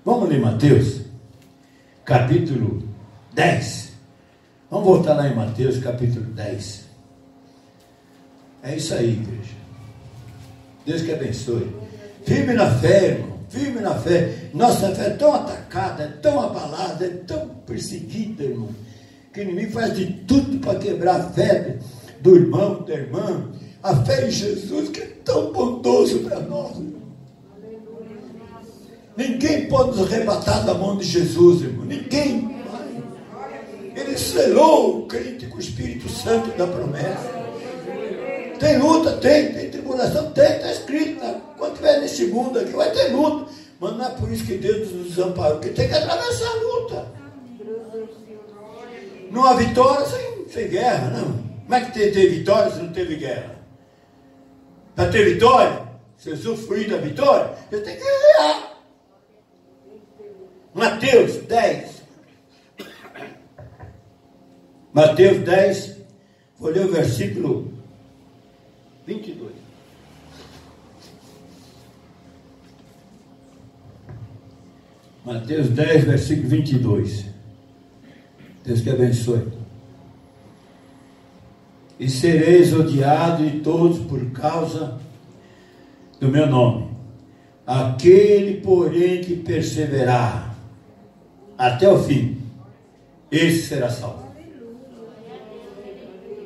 [0.03, 1.04] Vamos ler Mateus,
[2.05, 2.83] capítulo
[3.33, 3.93] 10.
[4.69, 6.85] Vamos voltar lá em Mateus, capítulo 10.
[8.63, 9.55] É isso aí, igreja.
[10.85, 11.75] Deus que abençoe.
[12.23, 13.39] Firme na fé, irmão.
[13.49, 14.49] Firme na fé.
[14.53, 18.69] Nossa fé é tão atacada, é tão abalada, é tão perseguida, irmão.
[19.33, 21.77] Que o inimigo faz de tudo para quebrar a fé
[22.21, 23.51] do irmão, da irmã.
[23.81, 26.94] A fé em Jesus, que é tão bondoso para nós, irmão.
[29.17, 31.85] Ninguém pode nos arrebatar da mão de Jesus, irmão.
[31.85, 32.63] Ninguém.
[33.95, 37.33] Ele selou o crente com o Espírito Santo da promessa.
[38.59, 41.23] Tem luta, tem, tem tribulação, tem, está escrito.
[41.23, 41.41] Né?
[41.57, 43.51] Quando tiver nesse mundo aqui, vai ter luta.
[43.79, 47.05] Mas não é por isso que Deus nos desamparou, porque tem que atravessar a luta.
[49.31, 51.45] Não há vitória sem, sem guerra, não.
[51.63, 53.55] Como é que tem, tem vitória se não teve guerra?
[54.95, 55.81] Para ter vitória,
[56.17, 58.74] se usufruir da vitória, você tem que guerrear.
[60.75, 62.03] Mateus 10.
[64.93, 65.97] Mateus 10,
[66.59, 67.73] vou ler o versículo
[69.07, 69.53] 22.
[75.25, 77.25] Mateus 10, versículo 22.
[78.65, 79.47] Deus que abençoe.
[81.97, 84.99] E sereis odiados de todos por causa
[86.19, 86.89] do meu nome.
[87.65, 90.54] Aquele, porém, que perseverar
[91.57, 92.37] até o fim,
[93.31, 94.25] esse será salvo.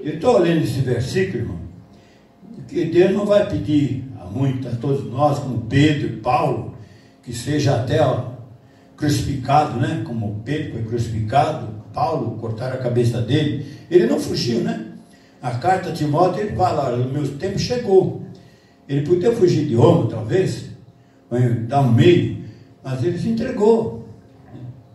[0.02, 1.60] Eu estou lendo esse versículo, irmão,
[2.56, 6.76] porque Deus não vai pedir a muito, a todos nós, como Pedro e Paulo,
[7.24, 8.30] que seja até ó,
[8.96, 10.04] crucificado, né?
[10.06, 13.66] Como Pedro foi crucificado, Paulo cortaram a cabeça dele.
[13.92, 14.86] Ele não fugiu, né?
[15.42, 18.24] A carta de Timóteo ele fala, o meu tempo chegou.
[18.88, 20.66] Ele podia fugir de Roma, talvez,
[21.68, 22.44] dar um meio,
[22.84, 23.99] mas ele se entregou.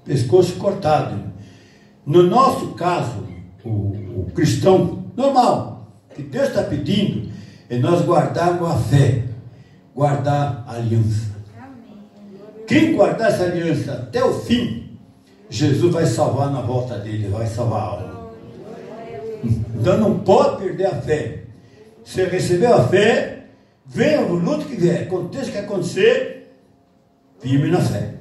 [0.04, 1.32] Pescoço cortado.
[2.04, 3.26] No nosso caso,
[3.64, 7.30] o, o cristão normal, que Deus está pedindo,
[7.68, 9.24] é nós guardarmos a fé,
[9.94, 11.34] guardar a aliança.
[12.66, 14.98] Quem guardar essa aliança até o fim,
[15.48, 18.30] Jesus vai salvar na volta dele, vai salvar a alma.
[19.74, 21.44] Então não pode perder a fé.
[22.02, 23.46] Você recebeu a fé,
[23.86, 26.50] venha o luto que vier, aconteça o que acontecer,
[27.40, 28.13] firme na fé.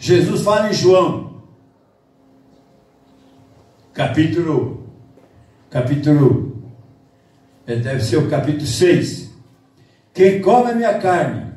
[0.00, 1.42] Jesus fala em João,
[3.92, 4.80] capítulo
[5.70, 6.64] capítulo,
[7.66, 9.30] eh, deve ser o capítulo 6.
[10.12, 11.52] Quem come a minha carne,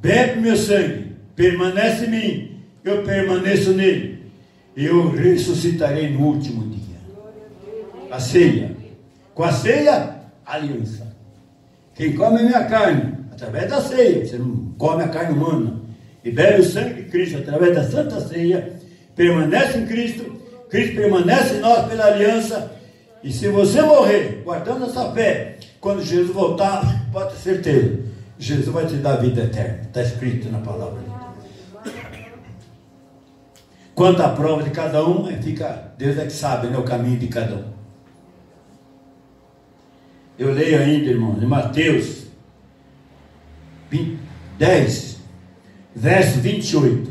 [0.00, 4.30] bebe meu sangue, permanece em mim, eu permaneço nele,
[4.74, 6.96] eu ressuscitarei no último dia.
[8.10, 8.74] A ceia.
[9.34, 11.14] Com a ceia, aliança.
[11.94, 15.82] Quem come a minha carne, através da ceia, você não come a carne humana,
[16.26, 18.72] e bebe o sangue de Cristo através da santa ceia,
[19.14, 20.24] permanece em Cristo,
[20.68, 22.72] Cristo permanece em nós pela aliança,
[23.22, 28.00] e se você morrer guardando essa fé, quando Jesus voltar, pode ter certeza,
[28.40, 29.82] Jesus vai te dar vida eterna.
[29.82, 31.00] Está escrito na palavra.
[33.94, 37.28] Quanto à prova de cada um, fica, Deus é que sabe né, o caminho de
[37.28, 37.64] cada um.
[40.36, 42.26] Eu leio ainda, irmãos, em Mateus
[44.58, 45.15] 10,
[45.96, 47.10] verso 28.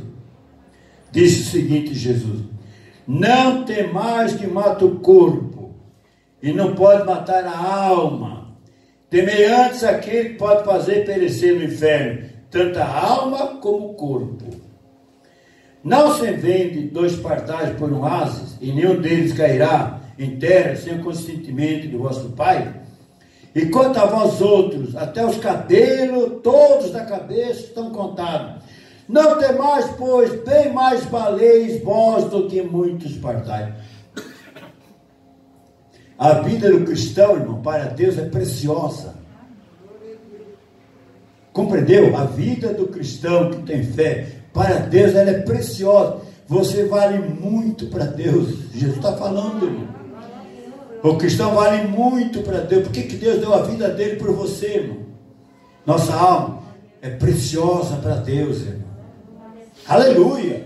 [1.11, 2.43] Disse o seguinte: Jesus:
[3.07, 5.73] Não temais que mata o corpo
[6.41, 8.45] e não pode matar a alma.
[9.09, 14.45] Temei antes aquele que pode fazer perecer no inferno, tanto a alma como o corpo.
[15.83, 20.95] Não se vende dois pardais por um ases, e nenhum deles cairá em terra sem
[20.95, 22.81] o consentimento de vosso Pai?
[23.53, 28.64] E quanto a vós outros, até os cabelos todos da cabeça estão contados.
[29.07, 33.73] Não temais, pois, bem mais valeis vós do que muitos pardais.
[36.17, 39.15] A vida do cristão, irmão, para Deus é preciosa.
[41.51, 42.15] Compreendeu?
[42.15, 46.21] A vida do cristão que tem fé, para Deus ela é preciosa.
[46.47, 48.71] Você vale muito para Deus.
[48.73, 49.95] Jesus está falando, irmão.
[51.03, 52.83] O cristão vale muito para Deus.
[52.83, 54.97] Por que, que Deus deu a vida dele por você, irmão?
[55.85, 56.63] Nossa alma
[57.01, 58.94] é preciosa para Deus, irmão.
[59.87, 60.65] Aleluia.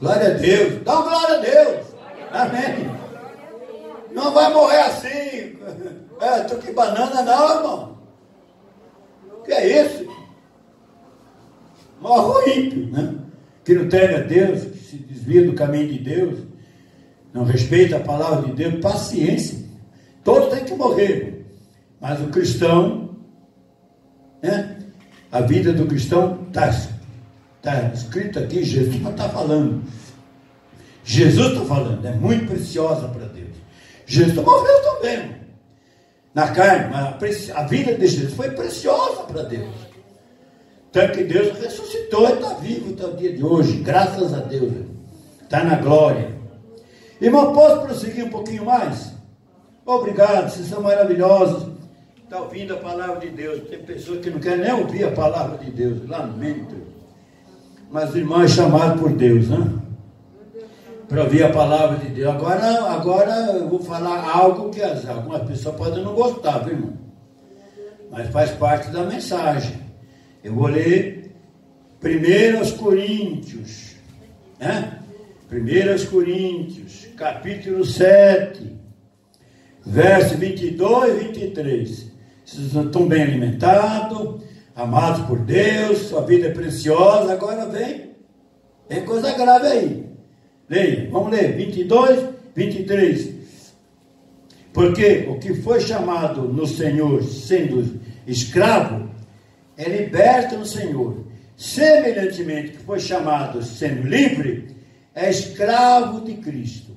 [0.00, 0.82] Glória a Deus.
[0.82, 1.86] Dá uma glória a Deus.
[2.32, 2.90] Amém.
[4.12, 5.58] Não vai morrer assim.
[6.20, 7.98] É, tô que banana não, irmão.
[9.44, 10.06] Que é isso?
[12.00, 13.14] Morre o ímpio, né?
[13.64, 16.38] Que não teme a Deus, que se desvia do caminho de Deus,
[17.32, 19.58] não respeita a palavra de Deus, paciência.
[20.24, 21.46] Todos têm que morrer.
[22.00, 23.16] Mas o cristão,
[24.42, 24.78] né?
[25.30, 26.70] A vida do cristão está
[27.66, 29.82] tá escrito aqui, Jesus está falando.
[31.04, 33.54] Jesus está falando, é muito preciosa para Deus.
[34.06, 35.36] Jesus morreu também.
[36.34, 39.74] Na carne, mas a vida de Jesus foi preciosa para Deus.
[40.92, 44.72] Tanto que Deus ressuscitou e está vivo até o dia de hoje, graças a Deus.
[45.42, 46.34] Está na glória.
[47.20, 49.12] Irmão, posso prosseguir um pouquinho mais?
[49.84, 51.68] Obrigado, vocês são maravilhosos.
[52.22, 53.68] Está ouvindo a palavra de Deus.
[53.68, 56.08] Tem pessoas que não querem nem ouvir a palavra de Deus.
[56.08, 56.95] Lamento.
[57.90, 59.72] Mas o irmão é chamado por Deus, né?
[61.08, 62.34] Para ouvir a palavra de Deus.
[62.34, 66.92] Agora, agora eu vou falar algo que as, algumas pessoas podem não gostar, viu, irmão?
[68.10, 69.78] Mas faz parte da mensagem.
[70.42, 71.34] Eu vou ler
[72.02, 73.96] 1 Coríntios,
[74.58, 74.98] né?
[75.50, 78.76] 1 Coríntios, capítulo 7,
[79.84, 82.12] verso 22 e 23.
[82.44, 84.42] Vocês estão bem alimentados,
[84.76, 87.32] amados por Deus, sua vida é preciosa.
[87.32, 88.10] Agora vem,
[88.86, 90.06] tem coisa grave aí.
[90.68, 93.34] Leia, vamos ler, 22, 23.
[94.72, 99.08] Porque o que foi chamado no Senhor sendo escravo,
[99.76, 101.24] é liberto no Senhor.
[101.56, 104.76] Semelhantemente, que foi chamado sendo livre,
[105.14, 106.92] é escravo de Cristo.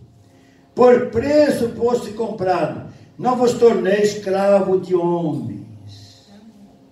[0.75, 5.59] Por preço fosse comprado, não vos tornei escravo de homens.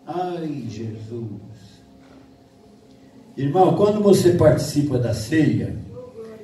[0.08, 1.26] Ai, Jesus.
[3.36, 5.76] Irmão, quando você participa da ceia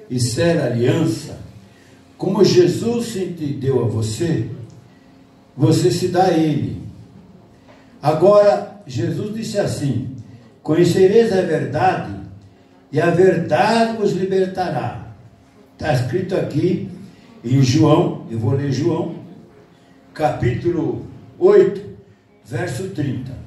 [0.10, 1.40] e ser aliança,
[2.18, 4.50] como Jesus se deu a você,
[5.56, 6.84] você se dá a Ele.
[8.02, 10.14] Agora, Jesus disse assim:
[10.62, 12.20] Conhecereis a verdade,
[12.92, 15.08] e a verdade vos libertará.
[15.72, 16.90] Está escrito aqui
[17.44, 19.16] em João, eu vou ler João,
[20.14, 21.08] capítulo
[21.40, 21.82] 8,
[22.46, 23.43] verso 30.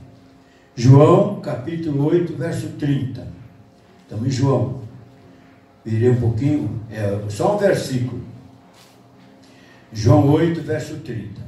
[0.76, 3.26] João, capítulo 8, verso 30.
[4.02, 4.82] Estamos em João.
[5.82, 8.20] Virei um pouquinho, é só um versículo.
[9.90, 11.40] João 8, verso 30.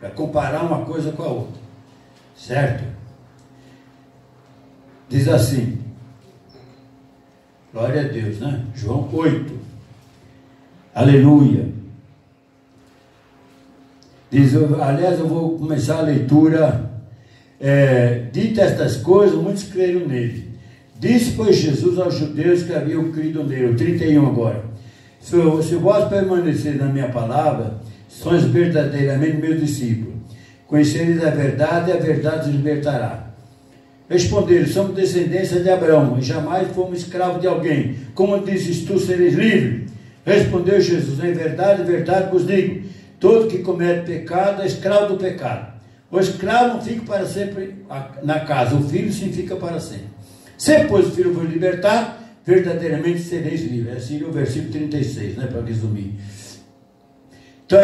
[0.00, 1.62] Para comparar uma coisa com a outra.
[2.34, 2.84] Certo?
[5.08, 5.80] Diz assim.
[7.72, 8.66] Glória a Deus, né?
[8.74, 9.56] João 8.
[10.92, 11.72] Aleluia.
[14.30, 16.91] Diz, aliás, eu vou começar a leitura.
[17.64, 20.50] É, Dita estas coisas, muitos creram nele.
[20.98, 23.74] Disse, pois, Jesus aos judeus que haviam crido nele.
[23.74, 24.64] 31 agora.
[25.20, 27.74] Se, se vós permanecer na minha palavra,
[28.08, 30.14] sois verdadeiramente meus discípulos.
[30.66, 33.28] Conhecereis a verdade e a verdade os libertará.
[34.08, 37.96] Responderam: Somos descendência de Abraão e jamais fomos escravos de alguém.
[38.14, 39.86] Como dizes tu, seres livre?
[40.26, 42.86] Respondeu Jesus: Em verdade, verdade vos digo:
[43.20, 45.71] todo que comete pecado é escravo do pecado.
[46.12, 47.86] O escravo não fica para sempre
[48.22, 50.08] na casa, o filho sim fica para sempre.
[50.58, 53.96] Se, pois, o filho vos libertar, verdadeiramente sereis livres.
[53.96, 56.14] Assim é o versículo 36, né, para resumir.
[57.64, 57.80] Então,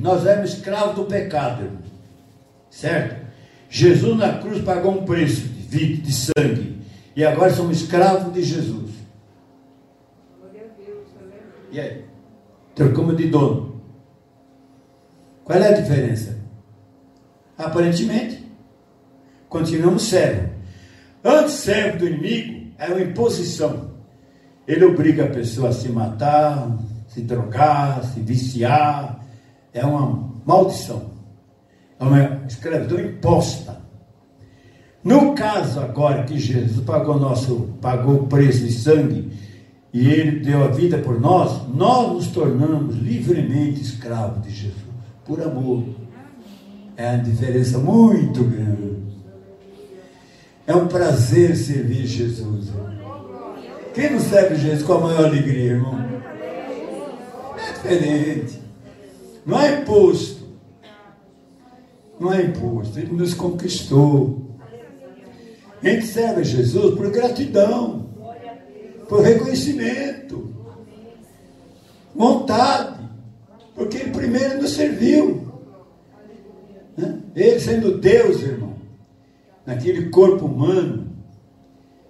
[0.00, 1.70] nós éramos escravos do pecado,
[2.68, 3.24] certo?
[3.70, 6.78] Jesus na cruz pagou um preço de vida, de sangue,
[7.14, 8.90] e agora somos escravos de Jesus.
[11.70, 12.04] E aí?
[12.74, 13.80] Trocamos de dono.
[15.44, 16.47] Qual é a diferença?
[17.58, 18.46] Aparentemente,
[19.48, 20.50] continuamos servos.
[21.24, 23.90] Antes, servo do inimigo é uma imposição.
[24.66, 26.78] Ele obriga a pessoa a se matar,
[27.08, 29.24] se drogar, se viciar.
[29.74, 31.10] É uma maldição.
[31.98, 33.76] É uma escravidão imposta.
[35.02, 39.32] No caso agora que Jesus pagou nosso, pagou o preço de sangue
[39.92, 44.84] e ele deu a vida por nós, nós nos tornamos livremente escravos de Jesus,
[45.24, 45.82] por amor.
[46.98, 48.98] É uma diferença muito grande.
[50.66, 52.70] É um prazer servir Jesus.
[53.94, 55.96] Quem não serve Jesus com a maior alegria, irmão?
[57.56, 58.60] É diferente.
[59.46, 60.44] Não é imposto.
[62.18, 62.98] Não é imposto.
[62.98, 64.58] Ele nos conquistou.
[65.80, 68.10] A gente serve a Jesus por gratidão,
[69.08, 70.52] por reconhecimento,
[72.12, 72.98] vontade,
[73.76, 75.47] porque Ele primeiro nos serviu.
[76.98, 77.16] Né?
[77.36, 78.74] Ele sendo Deus, irmão,
[79.64, 81.06] naquele corpo humano,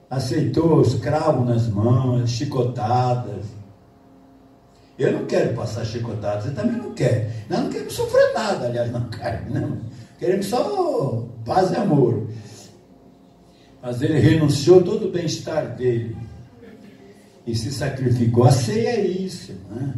[0.09, 3.45] aceitou os cravos nas mãos, chicotadas.
[4.99, 7.45] Eu não quero passar chicotadas, você também não quer.
[7.51, 9.79] Nós não queremos sofrer nada, aliás, na carne, não.
[10.19, 12.27] Queremos só paz e amor.
[13.83, 16.17] Mas ele renunciou todo o bem-estar dele
[17.47, 18.45] e se sacrificou.
[18.45, 19.95] A ceia é isso, né?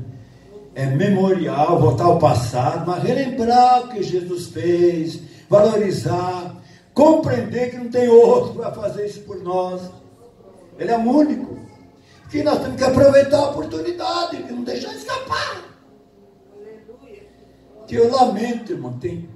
[0.75, 6.57] É memorial, voltar ao passado, mas relembrar o que Jesus fez, valorizar,
[6.95, 9.91] compreender que não tem outro para fazer isso por nós.
[10.79, 11.59] Ele é o único.
[12.31, 15.65] Que nós temos que aproveitar a oportunidade, que não deixar escapar.
[17.89, 19.29] Que eu lamento, irmão, tem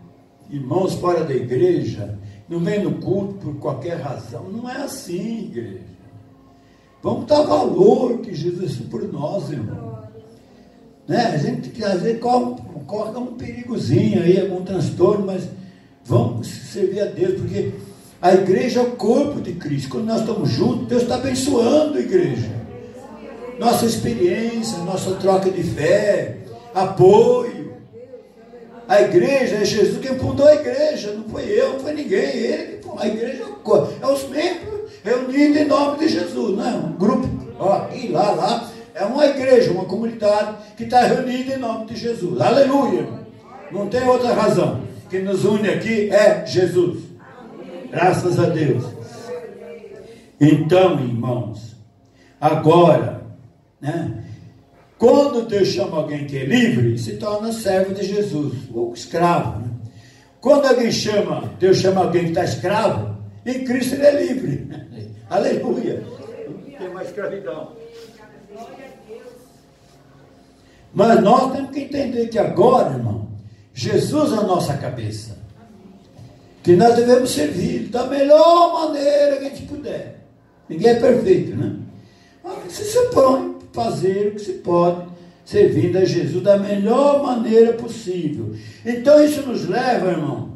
[0.49, 2.17] irmãos fora da igreja,
[2.49, 4.45] não vem no culto por qualquer razão.
[4.45, 5.95] Não é assim, igreja.
[7.03, 9.94] Vamos dar valor que Jesus fez por nós, irmão.
[11.07, 11.33] Né?
[11.35, 15.45] A gente às vezes corre, corre um perigozinho aí, algum transtorno, mas
[16.05, 17.73] vamos servir a Deus, porque
[18.21, 19.91] a igreja é o corpo de Cristo.
[19.91, 22.51] Quando nós estamos juntos, Deus está abençoando a igreja.
[23.59, 26.39] Nossa experiência, nossa troca de fé,
[26.75, 27.75] apoio.
[28.89, 32.79] A igreja é Jesus quem fundou a igreja, não foi eu, não foi ninguém, ele
[32.79, 32.85] que.
[32.97, 33.45] A igreja
[34.01, 37.29] é os membros reunidos em nome de Jesus, não é um grupo,
[37.59, 38.71] ó, aqui, lá, lá.
[38.95, 42.41] É uma igreja, uma comunidade que está reunida em nome de Jesus.
[42.41, 43.09] Aleluia!
[43.73, 44.83] Não tem outra razão.
[45.11, 47.03] Que nos une aqui é Jesus.
[47.91, 48.85] Graças a Deus.
[50.41, 51.77] Então, irmãos,
[52.41, 53.23] agora,
[53.81, 54.25] né?
[54.97, 59.61] Quando Deus chama alguém que é livre, se torna servo de Jesus, ou escravo.
[59.61, 59.69] Né?
[60.41, 64.69] Quando alguém chama, Deus chama alguém que está escravo, em Cristo ele é livre.
[65.29, 66.03] Aleluia.
[66.49, 67.73] Não tem mais escravidão.
[70.95, 73.29] Mas nós temos que entender que agora, irmão,
[73.73, 75.37] Jesus é a nossa cabeça
[76.63, 80.25] que nós devemos servir da melhor maneira que a gente puder.
[80.67, 81.77] Ninguém é perfeito, né?
[82.43, 85.07] Mas você se põe fazer o que se pode,
[85.45, 88.55] servindo a Jesus da melhor maneira possível.
[88.87, 90.55] Então isso nos leva, irmão,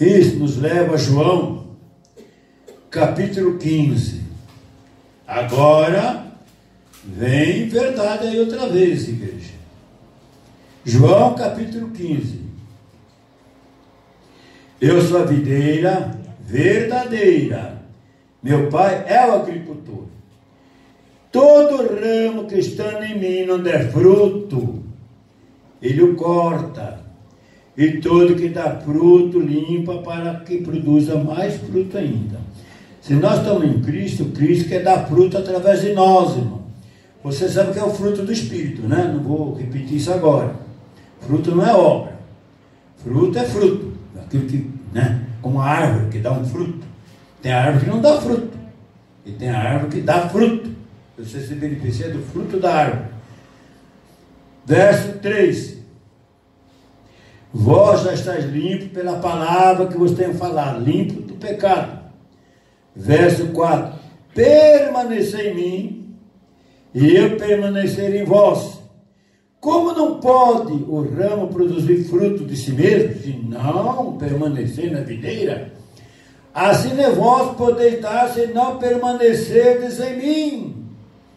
[0.00, 1.66] isso nos leva a João,
[2.90, 4.22] capítulo 15.
[5.26, 6.25] Agora
[7.06, 9.54] vem verdade aí outra vez, igreja.
[10.84, 12.40] João capítulo 15.
[14.80, 17.82] Eu sou a videira verdadeira.
[18.42, 20.04] Meu pai é o agricultor.
[21.32, 24.82] Todo ramo que está em mim não der fruto,
[25.82, 27.00] ele o corta.
[27.76, 32.40] E todo que dá fruto, limpa para que produza mais fruto ainda.
[33.02, 36.55] Se nós estamos em Cristo, Cristo quer dar fruto através de nós, irmão.
[37.26, 39.10] Você sabe que é o fruto do Espírito, né?
[39.12, 40.54] Não vou repetir isso agora.
[41.22, 42.16] Fruto não é obra.
[43.02, 46.86] Fruto é fruto aquilo que, né, como a árvore que dá um fruto.
[47.42, 48.56] Tem a árvore que não dá fruto.
[49.24, 50.70] E tem a árvore que dá fruto.
[51.18, 53.08] Você se beneficia do fruto da árvore.
[54.64, 55.78] Verso 3.
[57.52, 62.04] Vós já estáis limpo pela palavra que vos tenho falado, limpo do pecado.
[62.94, 63.98] Verso 4.
[64.32, 65.95] Permanecei em mim,
[66.96, 68.78] e eu permanecerei em vós.
[69.60, 75.72] Como não pode o ramo produzir fruto de si mesmo, se não permanecer na videira?
[76.54, 80.86] Assim é vós podeis dar se não permanecerdes em mim.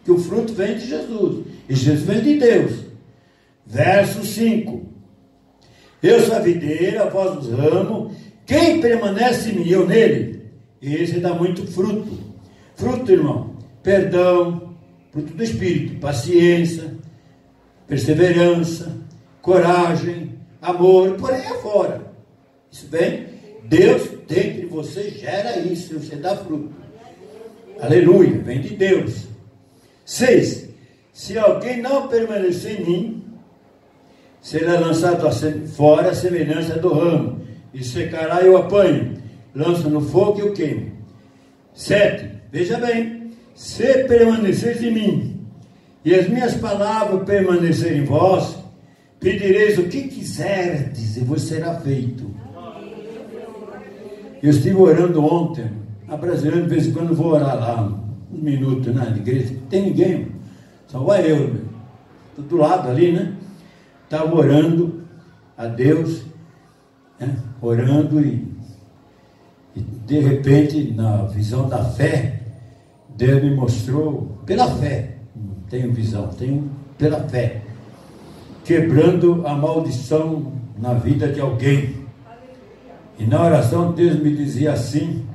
[0.02, 1.44] Que o fruto vem de Jesus.
[1.68, 2.72] E Jesus vem de Deus.
[3.66, 4.80] Verso 5.
[6.02, 8.14] Eu sou a videira, vós os ramos.
[8.46, 10.40] Quem permanece em mim, eu nele,
[10.80, 12.18] esse dá muito fruto.
[12.74, 13.50] Fruto, irmão,
[13.82, 14.59] perdão,
[15.12, 16.94] fruto do Espírito, paciência,
[17.86, 18.96] perseverança,
[19.42, 22.02] coragem, amor, por aí afora.
[22.70, 23.26] Isso bem?
[23.64, 26.70] Deus dentro de você gera isso, você dá fruto.
[27.80, 29.26] Aleluia, vem de Deus.
[30.04, 30.68] Seis,
[31.12, 33.24] se alguém não permanecer em mim,
[34.40, 35.28] será lançado
[35.68, 37.40] fora a semelhança do ramo,
[37.72, 39.16] e secará e o apanho,
[39.54, 40.90] lança no fogo e o queima.
[41.74, 43.19] Sete, veja bem,
[43.60, 45.46] se permaneceres em mim,
[46.02, 48.56] e as minhas palavras permanecerem em vós,
[49.20, 52.34] pedireis o que quiserdes e vos será feito.
[54.42, 55.70] Eu estive orando ontem,
[56.08, 58.00] a de vez em quando vou orar lá,
[58.32, 60.28] um minuto na igreja, tem ninguém,
[60.86, 61.54] só vai eu,
[62.38, 63.34] do lado ali, né?
[64.04, 65.02] estava orando
[65.58, 66.22] a Deus,
[67.18, 67.36] né?
[67.60, 68.42] orando e,
[69.76, 72.39] e de repente, na visão da fé,
[73.20, 75.16] Deus me mostrou, pela fé,
[75.68, 77.60] tenho visão, tenho pela fé,
[78.64, 81.96] quebrando a maldição na vida de alguém.
[83.18, 85.26] E na oração Deus me dizia assim,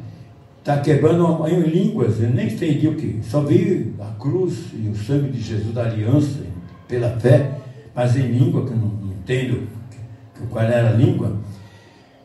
[0.57, 4.95] está quebrando em línguas, eu nem entendi o que, só vi a cruz e o
[4.95, 6.39] sangue de Jesus da aliança,
[6.87, 7.51] pela fé,
[7.93, 9.67] mas em língua, que eu não, não entendo
[10.49, 11.37] qual era a língua,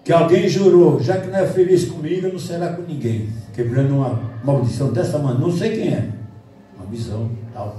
[0.03, 4.30] que alguém jurou, já que não é feliz comigo, não será com ninguém, quebrando uma
[4.45, 6.09] maldição dessa maneira, não sei quem é,
[6.77, 7.77] uma visão tal,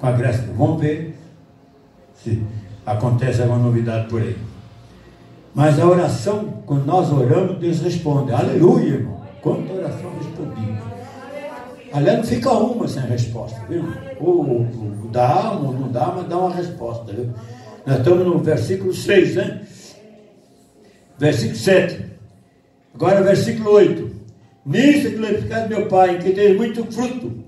[0.00, 1.16] com a graça, vamos ver
[2.14, 2.42] se
[2.84, 4.36] acontece alguma novidade por aí.
[5.54, 8.32] Mas a oração, quando nós oramos, Deus responde.
[8.32, 9.20] Aleluia, irmão.
[9.42, 10.82] Quanta oração respondida.
[11.92, 13.84] Aliás, não fica uma sem resposta, viu?
[14.18, 14.66] Ou,
[15.10, 17.28] dá, ou não dá, mas dá uma resposta, viu?
[17.84, 19.60] Nós estamos no versículo 6, né?
[21.18, 22.06] Versículo 7.
[22.94, 24.11] Agora, versículo 8.
[24.64, 27.42] Nisso glorificado meu Pai, que tem muito fruto,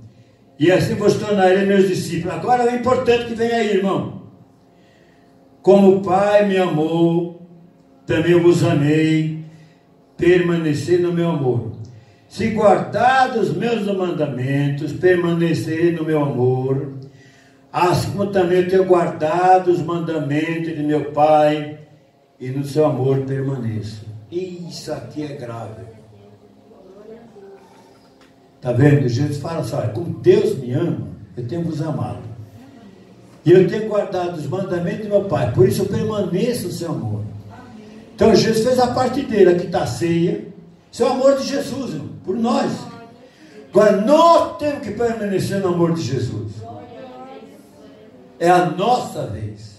[0.58, 2.36] e assim vos tornarei meus discípulos.
[2.36, 4.22] Agora é importante que venha aí, irmão.
[5.62, 7.40] Como o Pai me amou,
[8.06, 9.44] também vos amei,
[10.16, 11.72] permanecer no meu amor.
[12.28, 16.94] Se guardar os meus mandamentos, permanecerei no meu amor,
[17.72, 21.78] assim como também tenho guardado os mandamentos de meu Pai,
[22.38, 24.04] e no seu amor permaneço.
[24.30, 25.94] Isso aqui é grave.
[28.64, 29.06] Está vendo?
[29.06, 32.22] Jesus fala assim: olha, como Deus me ama, eu tenho vos amado.
[33.44, 36.90] E eu tenho guardado os mandamentos de meu Pai, por isso eu permaneço no seu
[36.90, 37.20] amor.
[38.14, 40.46] Então Jesus fez a parte dele, aqui está a ceia.
[40.90, 42.72] Isso é o amor de Jesus, irmão, por nós.
[43.70, 46.52] Agora nós temos que permanecer no amor de Jesus.
[48.38, 49.74] É a nossa vez.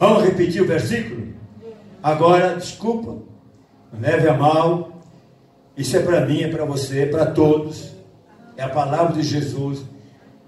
[0.00, 1.34] Vamos repetir o versículo?
[2.02, 3.18] Agora, desculpa,
[3.92, 4.97] não leve a mal.
[5.78, 7.92] Isso é para mim, é para você, é para todos.
[8.56, 9.84] É a palavra de Jesus.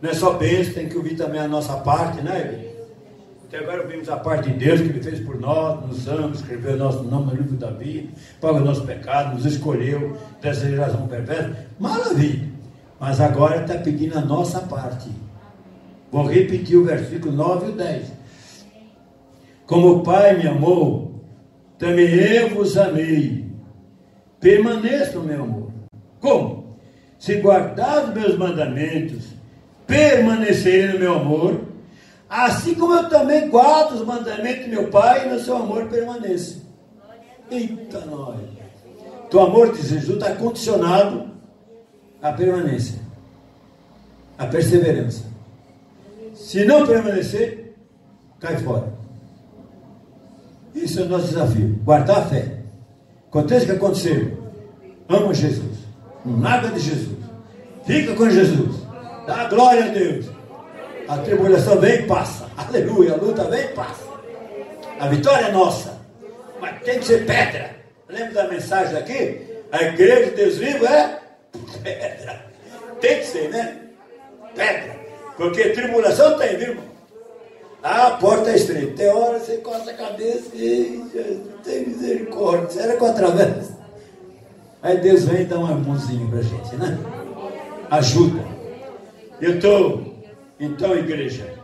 [0.02, 2.66] Não é só bênção, tem que ouvir também a nossa parte, né?
[3.44, 6.76] Até agora vimos a parte de Deus que Ele fez por nós, nos ama, escreveu
[6.76, 8.08] nosso nome no livro da vida,
[8.40, 11.56] paga o nosso pecado, nos escolheu dessa geração perversa.
[11.78, 12.48] Maravilha!
[12.98, 15.08] Mas agora está pedindo a nossa parte.
[16.10, 18.12] Vou repetir o versículo 9 e o 10.
[19.64, 21.22] Como o Pai me amou,
[21.78, 23.39] também eu vos amei.
[24.40, 25.70] Permaneça no meu amor.
[26.20, 26.78] Como?
[27.18, 29.26] Se guardar os meus mandamentos,
[29.86, 31.60] permanecerem no meu amor,
[32.30, 36.64] Assim como eu também guardo os mandamentos de meu Pai e no seu amor permaneço.
[37.50, 38.38] Eita nós!
[39.32, 41.28] O amor de Jesus está condicionado
[42.22, 43.00] à permanência,
[44.38, 45.24] à perseverança.
[46.34, 47.74] Se não permanecer,
[48.38, 48.92] cai fora.
[50.72, 51.80] Isso é o nosso desafio.
[51.84, 52.59] Guardar a fé.
[53.30, 54.36] Aconteça o que acontecer.
[55.08, 55.78] Ama Jesus.
[56.24, 57.16] Nada de Jesus.
[57.86, 58.82] Fica com Jesus.
[59.24, 60.26] Dá glória a Deus.
[61.06, 62.48] A tribulação vem e passa.
[62.56, 63.12] Aleluia.
[63.12, 64.02] A luta vem e passa.
[64.98, 65.96] A vitória é nossa.
[66.60, 67.70] Mas tem que ser pedra.
[68.08, 69.40] Lembra da mensagem aqui?
[69.70, 71.20] A igreja de Deus vivo é
[71.84, 72.44] pedra.
[73.00, 73.78] Tem que ser, né?
[74.56, 74.96] Pedra.
[75.36, 76.89] Porque tribulação tem, viu?
[77.82, 78.92] Ah, a porta é estreita.
[78.92, 81.02] Tem hora você coça a cabeça e
[81.64, 82.70] tem misericórdia.
[82.70, 83.76] Será que eu atravesso?
[84.82, 86.98] Aí Deus vem e dá um mãozinha pra gente, né?
[87.90, 88.42] Ajuda.
[89.40, 90.10] Eu estou
[90.62, 91.54] então, igreja,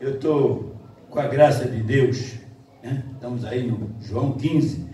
[0.00, 0.74] eu estou
[1.10, 2.36] com a graça de Deus,
[2.82, 3.04] né?
[3.12, 4.86] estamos aí no João 15,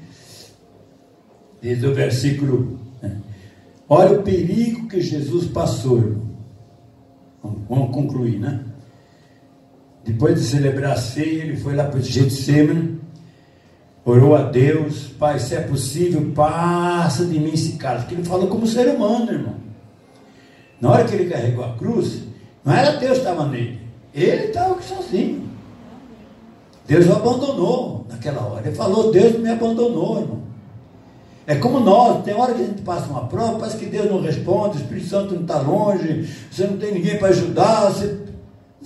[1.63, 2.81] desde o versículo.
[3.01, 3.23] Né?
[3.89, 6.17] Olha o perigo que Jesus passou.
[7.41, 8.65] Vamos, vamos concluir, né?
[10.07, 13.01] Depois de celebrar a ceia, ele foi lá para o Getsemane,
[14.05, 18.05] orou a Deus, Pai, se é possível, passa de mim esse cálice.
[18.05, 19.57] Porque ele falou como ser humano, irmão.
[20.81, 22.23] Na hora que ele carregou a cruz,
[22.65, 23.81] não era Deus que estava nele.
[24.15, 25.49] Ele estava sozinho.
[26.87, 28.67] Deus o abandonou naquela hora.
[28.67, 30.43] Ele falou, Deus me abandonou, irmão.
[31.49, 34.21] É como nós, tem hora que a gente passa uma prova, parece que Deus não
[34.21, 38.26] responde, o Espírito Santo não está longe, você não tem ninguém para ajudar, você,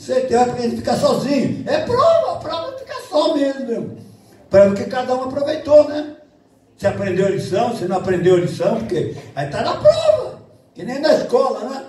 [0.01, 1.62] você tem hora que a gente fica sozinho.
[1.68, 3.96] É prova, a prova fica só mesmo, meu.
[4.48, 6.16] Para que cada um aproveitou, né?
[6.74, 10.40] Você aprendeu a lição, você não aprendeu a lição, porque aí está na prova,
[10.74, 11.86] que nem na escola, né?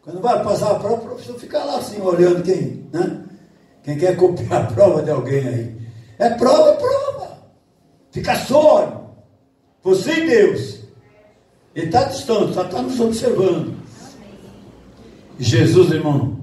[0.00, 3.20] Quando vai passar a prova, o professor fica lá assim, olhando quem, né?
[3.82, 5.76] Quem quer copiar a prova de alguém aí.
[6.18, 7.38] É prova, é prova.
[8.10, 9.10] Fica só,
[9.82, 10.78] Você e Deus.
[11.74, 13.76] Ele está distante, só está nos observando.
[15.38, 16.41] Jesus, irmão,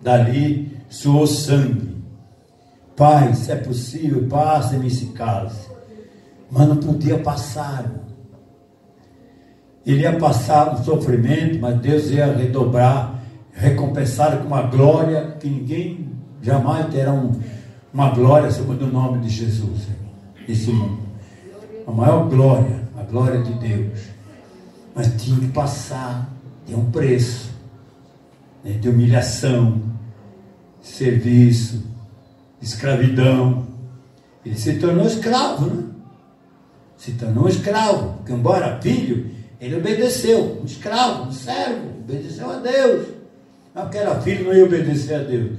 [0.00, 1.90] dali suou sangue.
[2.96, 5.70] Pai, se é possível, passe-me esse cálice.
[6.50, 7.90] Mas não podia passar.
[9.86, 13.18] Ele ia passar um sofrimento, mas Deus ia redobrar,
[13.52, 16.10] recompensar com uma glória que ninguém
[16.42, 17.40] jamais terá um,
[17.92, 19.88] uma glória segundo o nome de Jesus
[20.46, 21.00] nesse mundo.
[21.86, 23.98] A maior glória, a glória de Deus.
[24.94, 26.28] Mas tinha que passar,
[26.66, 27.50] tem um preço
[28.62, 29.80] né, de humilhação,
[30.82, 31.82] serviço,
[32.60, 33.66] escravidão.
[34.44, 35.84] Ele se tornou escravo, né?
[36.96, 43.08] Se tornou escravo, porque embora filho, ele obedeceu, um escravo, um servo, obedeceu a Deus.
[43.74, 45.52] Não porque era filho, não ia obedecer a Deus.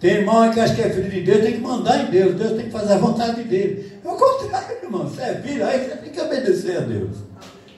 [0.00, 2.52] Tem irmão que acha que é filho de Deus, tem que mandar em Deus, Deus
[2.52, 3.92] tem que fazer a vontade dele.
[4.04, 5.06] É o contrário, irmão.
[5.06, 7.18] Você é filho, aí você tem que obedecer a Deus.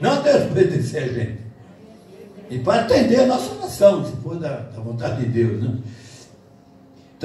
[0.00, 1.38] Não Deus obedecer a gente.
[2.48, 5.76] E para atender a nossa nação, se for da, da vontade de Deus, né?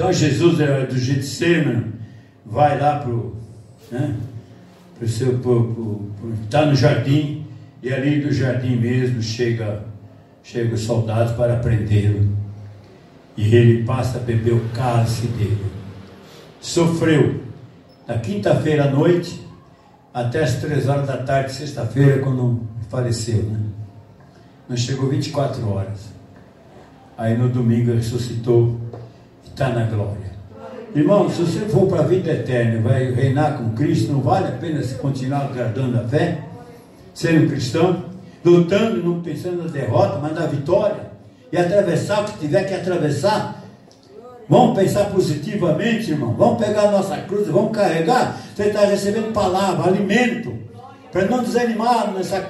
[0.00, 1.92] Então Jesus é do Getsemane,
[2.46, 3.36] vai lá para o
[3.92, 4.16] né,
[4.98, 5.38] pro seu,
[6.42, 7.46] está no jardim,
[7.82, 9.84] e ali do jardim mesmo chega,
[10.42, 12.34] chega os soldados para prendê-lo.
[13.36, 15.66] E ele passa a beber o cálice dele.
[16.62, 17.42] Sofreu
[18.06, 19.46] da quinta-feira à noite
[20.14, 23.60] até as três horas da tarde, sexta-feira, quando faleceu, né?
[24.66, 26.08] Não chegou 24 horas.
[27.18, 28.80] Aí no domingo ressuscitou
[29.60, 30.30] está na glória.
[30.94, 34.52] Irmão, se você for para a vida eterna, vai reinar com Cristo, não vale a
[34.52, 36.38] pena se continuar guardando a fé,
[37.12, 38.06] sendo cristão,
[38.42, 41.10] lutando, não pensando na derrota, mas na vitória,
[41.52, 43.62] e atravessar o que tiver que atravessar.
[44.48, 46.34] Vamos pensar positivamente, irmão.
[46.36, 48.40] Vamos pegar a nossa cruz, vamos carregar.
[48.56, 50.58] Você está recebendo palavra, alimento,
[51.12, 52.40] para não desanimar nessa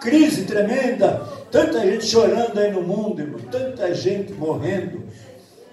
[0.00, 1.22] crise tremenda.
[1.50, 3.38] Tanta gente chorando aí no mundo, irmão.
[3.52, 5.04] Tanta gente morrendo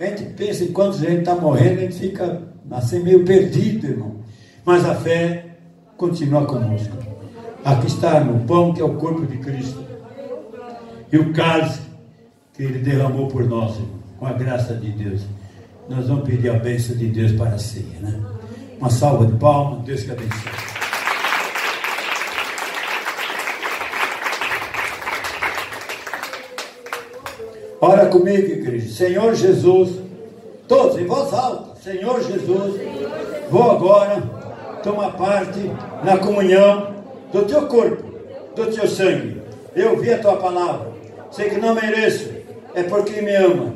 [0.01, 2.41] a gente pensa em quantos a gente está morrendo, a gente fica
[2.71, 4.15] assim meio perdido, irmão.
[4.65, 5.57] Mas a fé
[5.95, 6.97] continua conosco.
[7.63, 9.83] Aqui está no pão que é o corpo de Cristo.
[11.11, 11.81] E o cálice
[12.53, 15.21] que ele derramou por nós, irmão, com a graça de Deus.
[15.87, 18.19] Nós vamos pedir a bênção de Deus para a ceia, né?
[18.79, 20.60] Uma salva de palmas, Deus que abençoe.
[27.83, 28.87] Ora comigo, igreja.
[28.93, 29.97] Senhor Jesus,
[30.67, 31.81] todos em voz alta.
[31.81, 32.79] Senhor Jesus,
[33.49, 34.21] vou agora
[34.83, 35.59] tomar parte
[36.03, 36.93] na comunhão
[37.33, 38.03] do teu corpo,
[38.55, 39.41] do teu sangue.
[39.75, 40.91] Eu vi a tua palavra.
[41.31, 42.29] Sei que não mereço,
[42.75, 43.73] é porque me ama.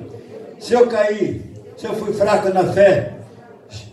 [0.59, 1.41] Se eu cair,
[1.75, 3.13] se eu fui fraco na fé,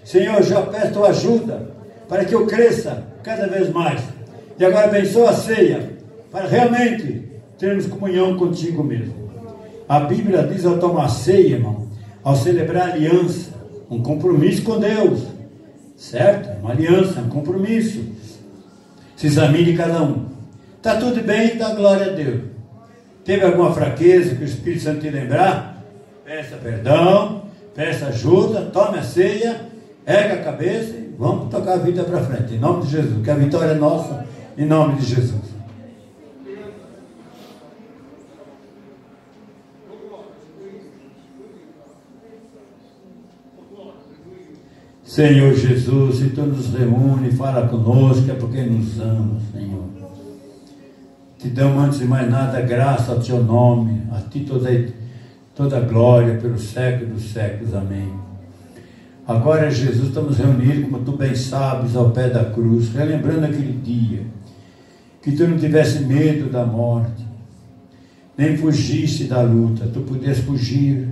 [0.04, 1.70] Senhor, já peço tua ajuda
[2.06, 4.02] para que eu cresça cada vez mais.
[4.58, 5.90] E agora abençoa a ceia
[6.30, 9.21] para realmente termos comunhão contigo mesmo.
[9.89, 11.89] A Bíblia diz ao tomar ceia, irmão,
[12.22, 13.51] ao celebrar aliança,
[13.91, 15.22] um compromisso com Deus,
[15.97, 16.61] certo?
[16.61, 18.03] Uma aliança, um compromisso.
[19.16, 20.26] Se examine cada um.
[20.76, 22.43] Está tudo bem, dá glória a Deus.
[23.24, 25.80] Teve alguma fraqueza que o Espírito Santo te lembrar?
[26.24, 27.43] Peça perdão,
[27.74, 29.61] peça ajuda, tome a ceia,
[30.05, 32.55] erga a cabeça e vamos tocar a vida para frente.
[32.55, 34.26] Em nome de Jesus, que a vitória é nossa,
[34.57, 35.51] em nome de Jesus.
[45.12, 49.84] Senhor Jesus, se tu nos reúne, fala conosco, é porque nos ama, Senhor.
[51.38, 54.70] Te damos antes de mais nada graça ao teu nome, a ti toda,
[55.54, 57.74] toda glória pelos séculos dos séculos.
[57.74, 58.10] Amém.
[59.28, 64.22] Agora, Jesus, estamos reunidos, como tu bem sabes, ao pé da cruz, relembrando aquele dia,
[65.20, 67.22] que tu não tivesse medo da morte,
[68.34, 71.06] nem fugisse da luta, tu podias fugir,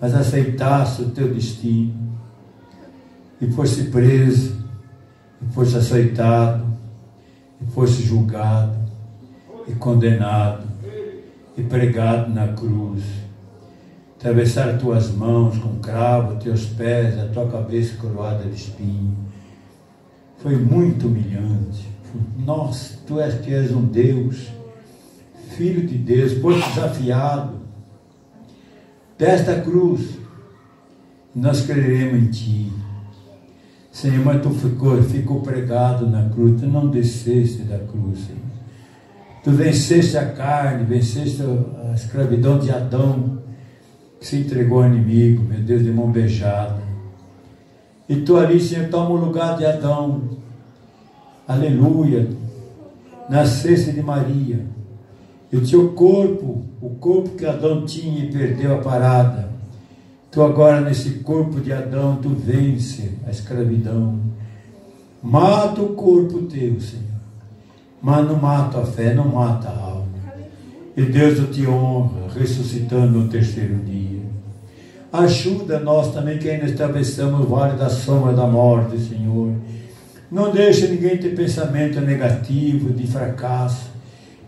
[0.00, 2.11] mas aceitasse o teu destino
[3.42, 4.56] e fosse preso,
[5.42, 6.64] e fosse aceitado,
[7.60, 8.78] e fosse julgado,
[9.66, 10.64] e condenado,
[11.58, 13.02] e pregado na cruz.
[14.16, 19.16] Atravessar tuas mãos com cravo, teus pés, a tua cabeça coroada de espinho.
[20.38, 21.90] Foi muito humilhante.
[22.38, 24.52] Nossa, tu és que és um Deus,
[25.56, 27.60] Filho de Deus, foi desafiado
[29.18, 30.18] desta cruz.
[31.34, 32.81] Nós creremos em Ti.
[33.92, 38.40] Senhor, mas tu ficou, ficou pregado na cruz, tu não desceste da cruz, Senhor.
[39.44, 43.38] Tu venceste a carne, venceste a escravidão de Adão,
[44.18, 46.82] que se entregou ao inimigo, meu Deus, de mão beijada.
[48.08, 50.22] E tu ali, Senhor, toma o lugar de Adão.
[51.46, 52.30] Aleluia.
[53.28, 54.64] Nasceste de Maria.
[55.52, 59.51] E o teu corpo, o corpo que Adão tinha e perdeu a parada,
[60.32, 64.18] Tu agora nesse corpo de Adão, tu vence a escravidão.
[65.22, 67.04] Mata o corpo teu, Senhor.
[68.00, 70.06] Mas não mata a fé, não mata a alma.
[70.96, 74.22] E Deus eu te honra, ressuscitando no terceiro dia.
[75.12, 79.52] Ajuda nós também que ainda atravessamos o vale da sombra da morte, Senhor.
[80.30, 83.90] Não deixe ninguém ter pensamento negativo, de fracasso.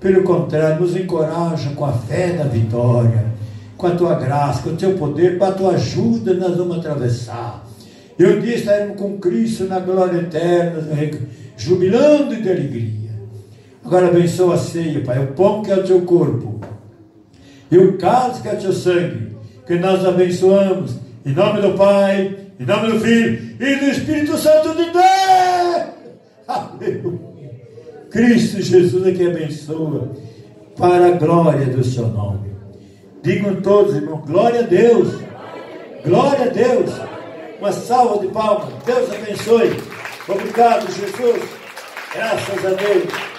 [0.00, 3.33] Pelo contrário, nos encoraja com a fé da vitória,
[3.76, 7.64] com a tua graça, com o teu poder, com a tua ajuda, nós vamos atravessar.
[8.18, 10.80] E um dia estaremos com Cristo na glória eterna,
[11.56, 13.10] jubilando de alegria.
[13.84, 16.60] Agora abençoa a ceia, Pai, o pão que é o teu corpo,
[17.70, 20.96] e o cálice que é o teu sangue, que nós abençoamos,
[21.26, 25.88] em nome do Pai, em nome do Filho e do Espírito Santo de Deus.
[26.46, 27.34] Aleluia.
[28.10, 30.12] Cristo Jesus é que abençoa,
[30.76, 32.53] para a glória do seu nome.
[33.24, 35.18] Digam todos, irmão, glória a Deus.
[36.04, 36.90] Glória a Deus.
[37.58, 38.68] Uma salva de palmas.
[38.84, 39.82] Deus abençoe.
[40.28, 41.42] Obrigado, Jesus.
[42.14, 43.33] Graças a Deus.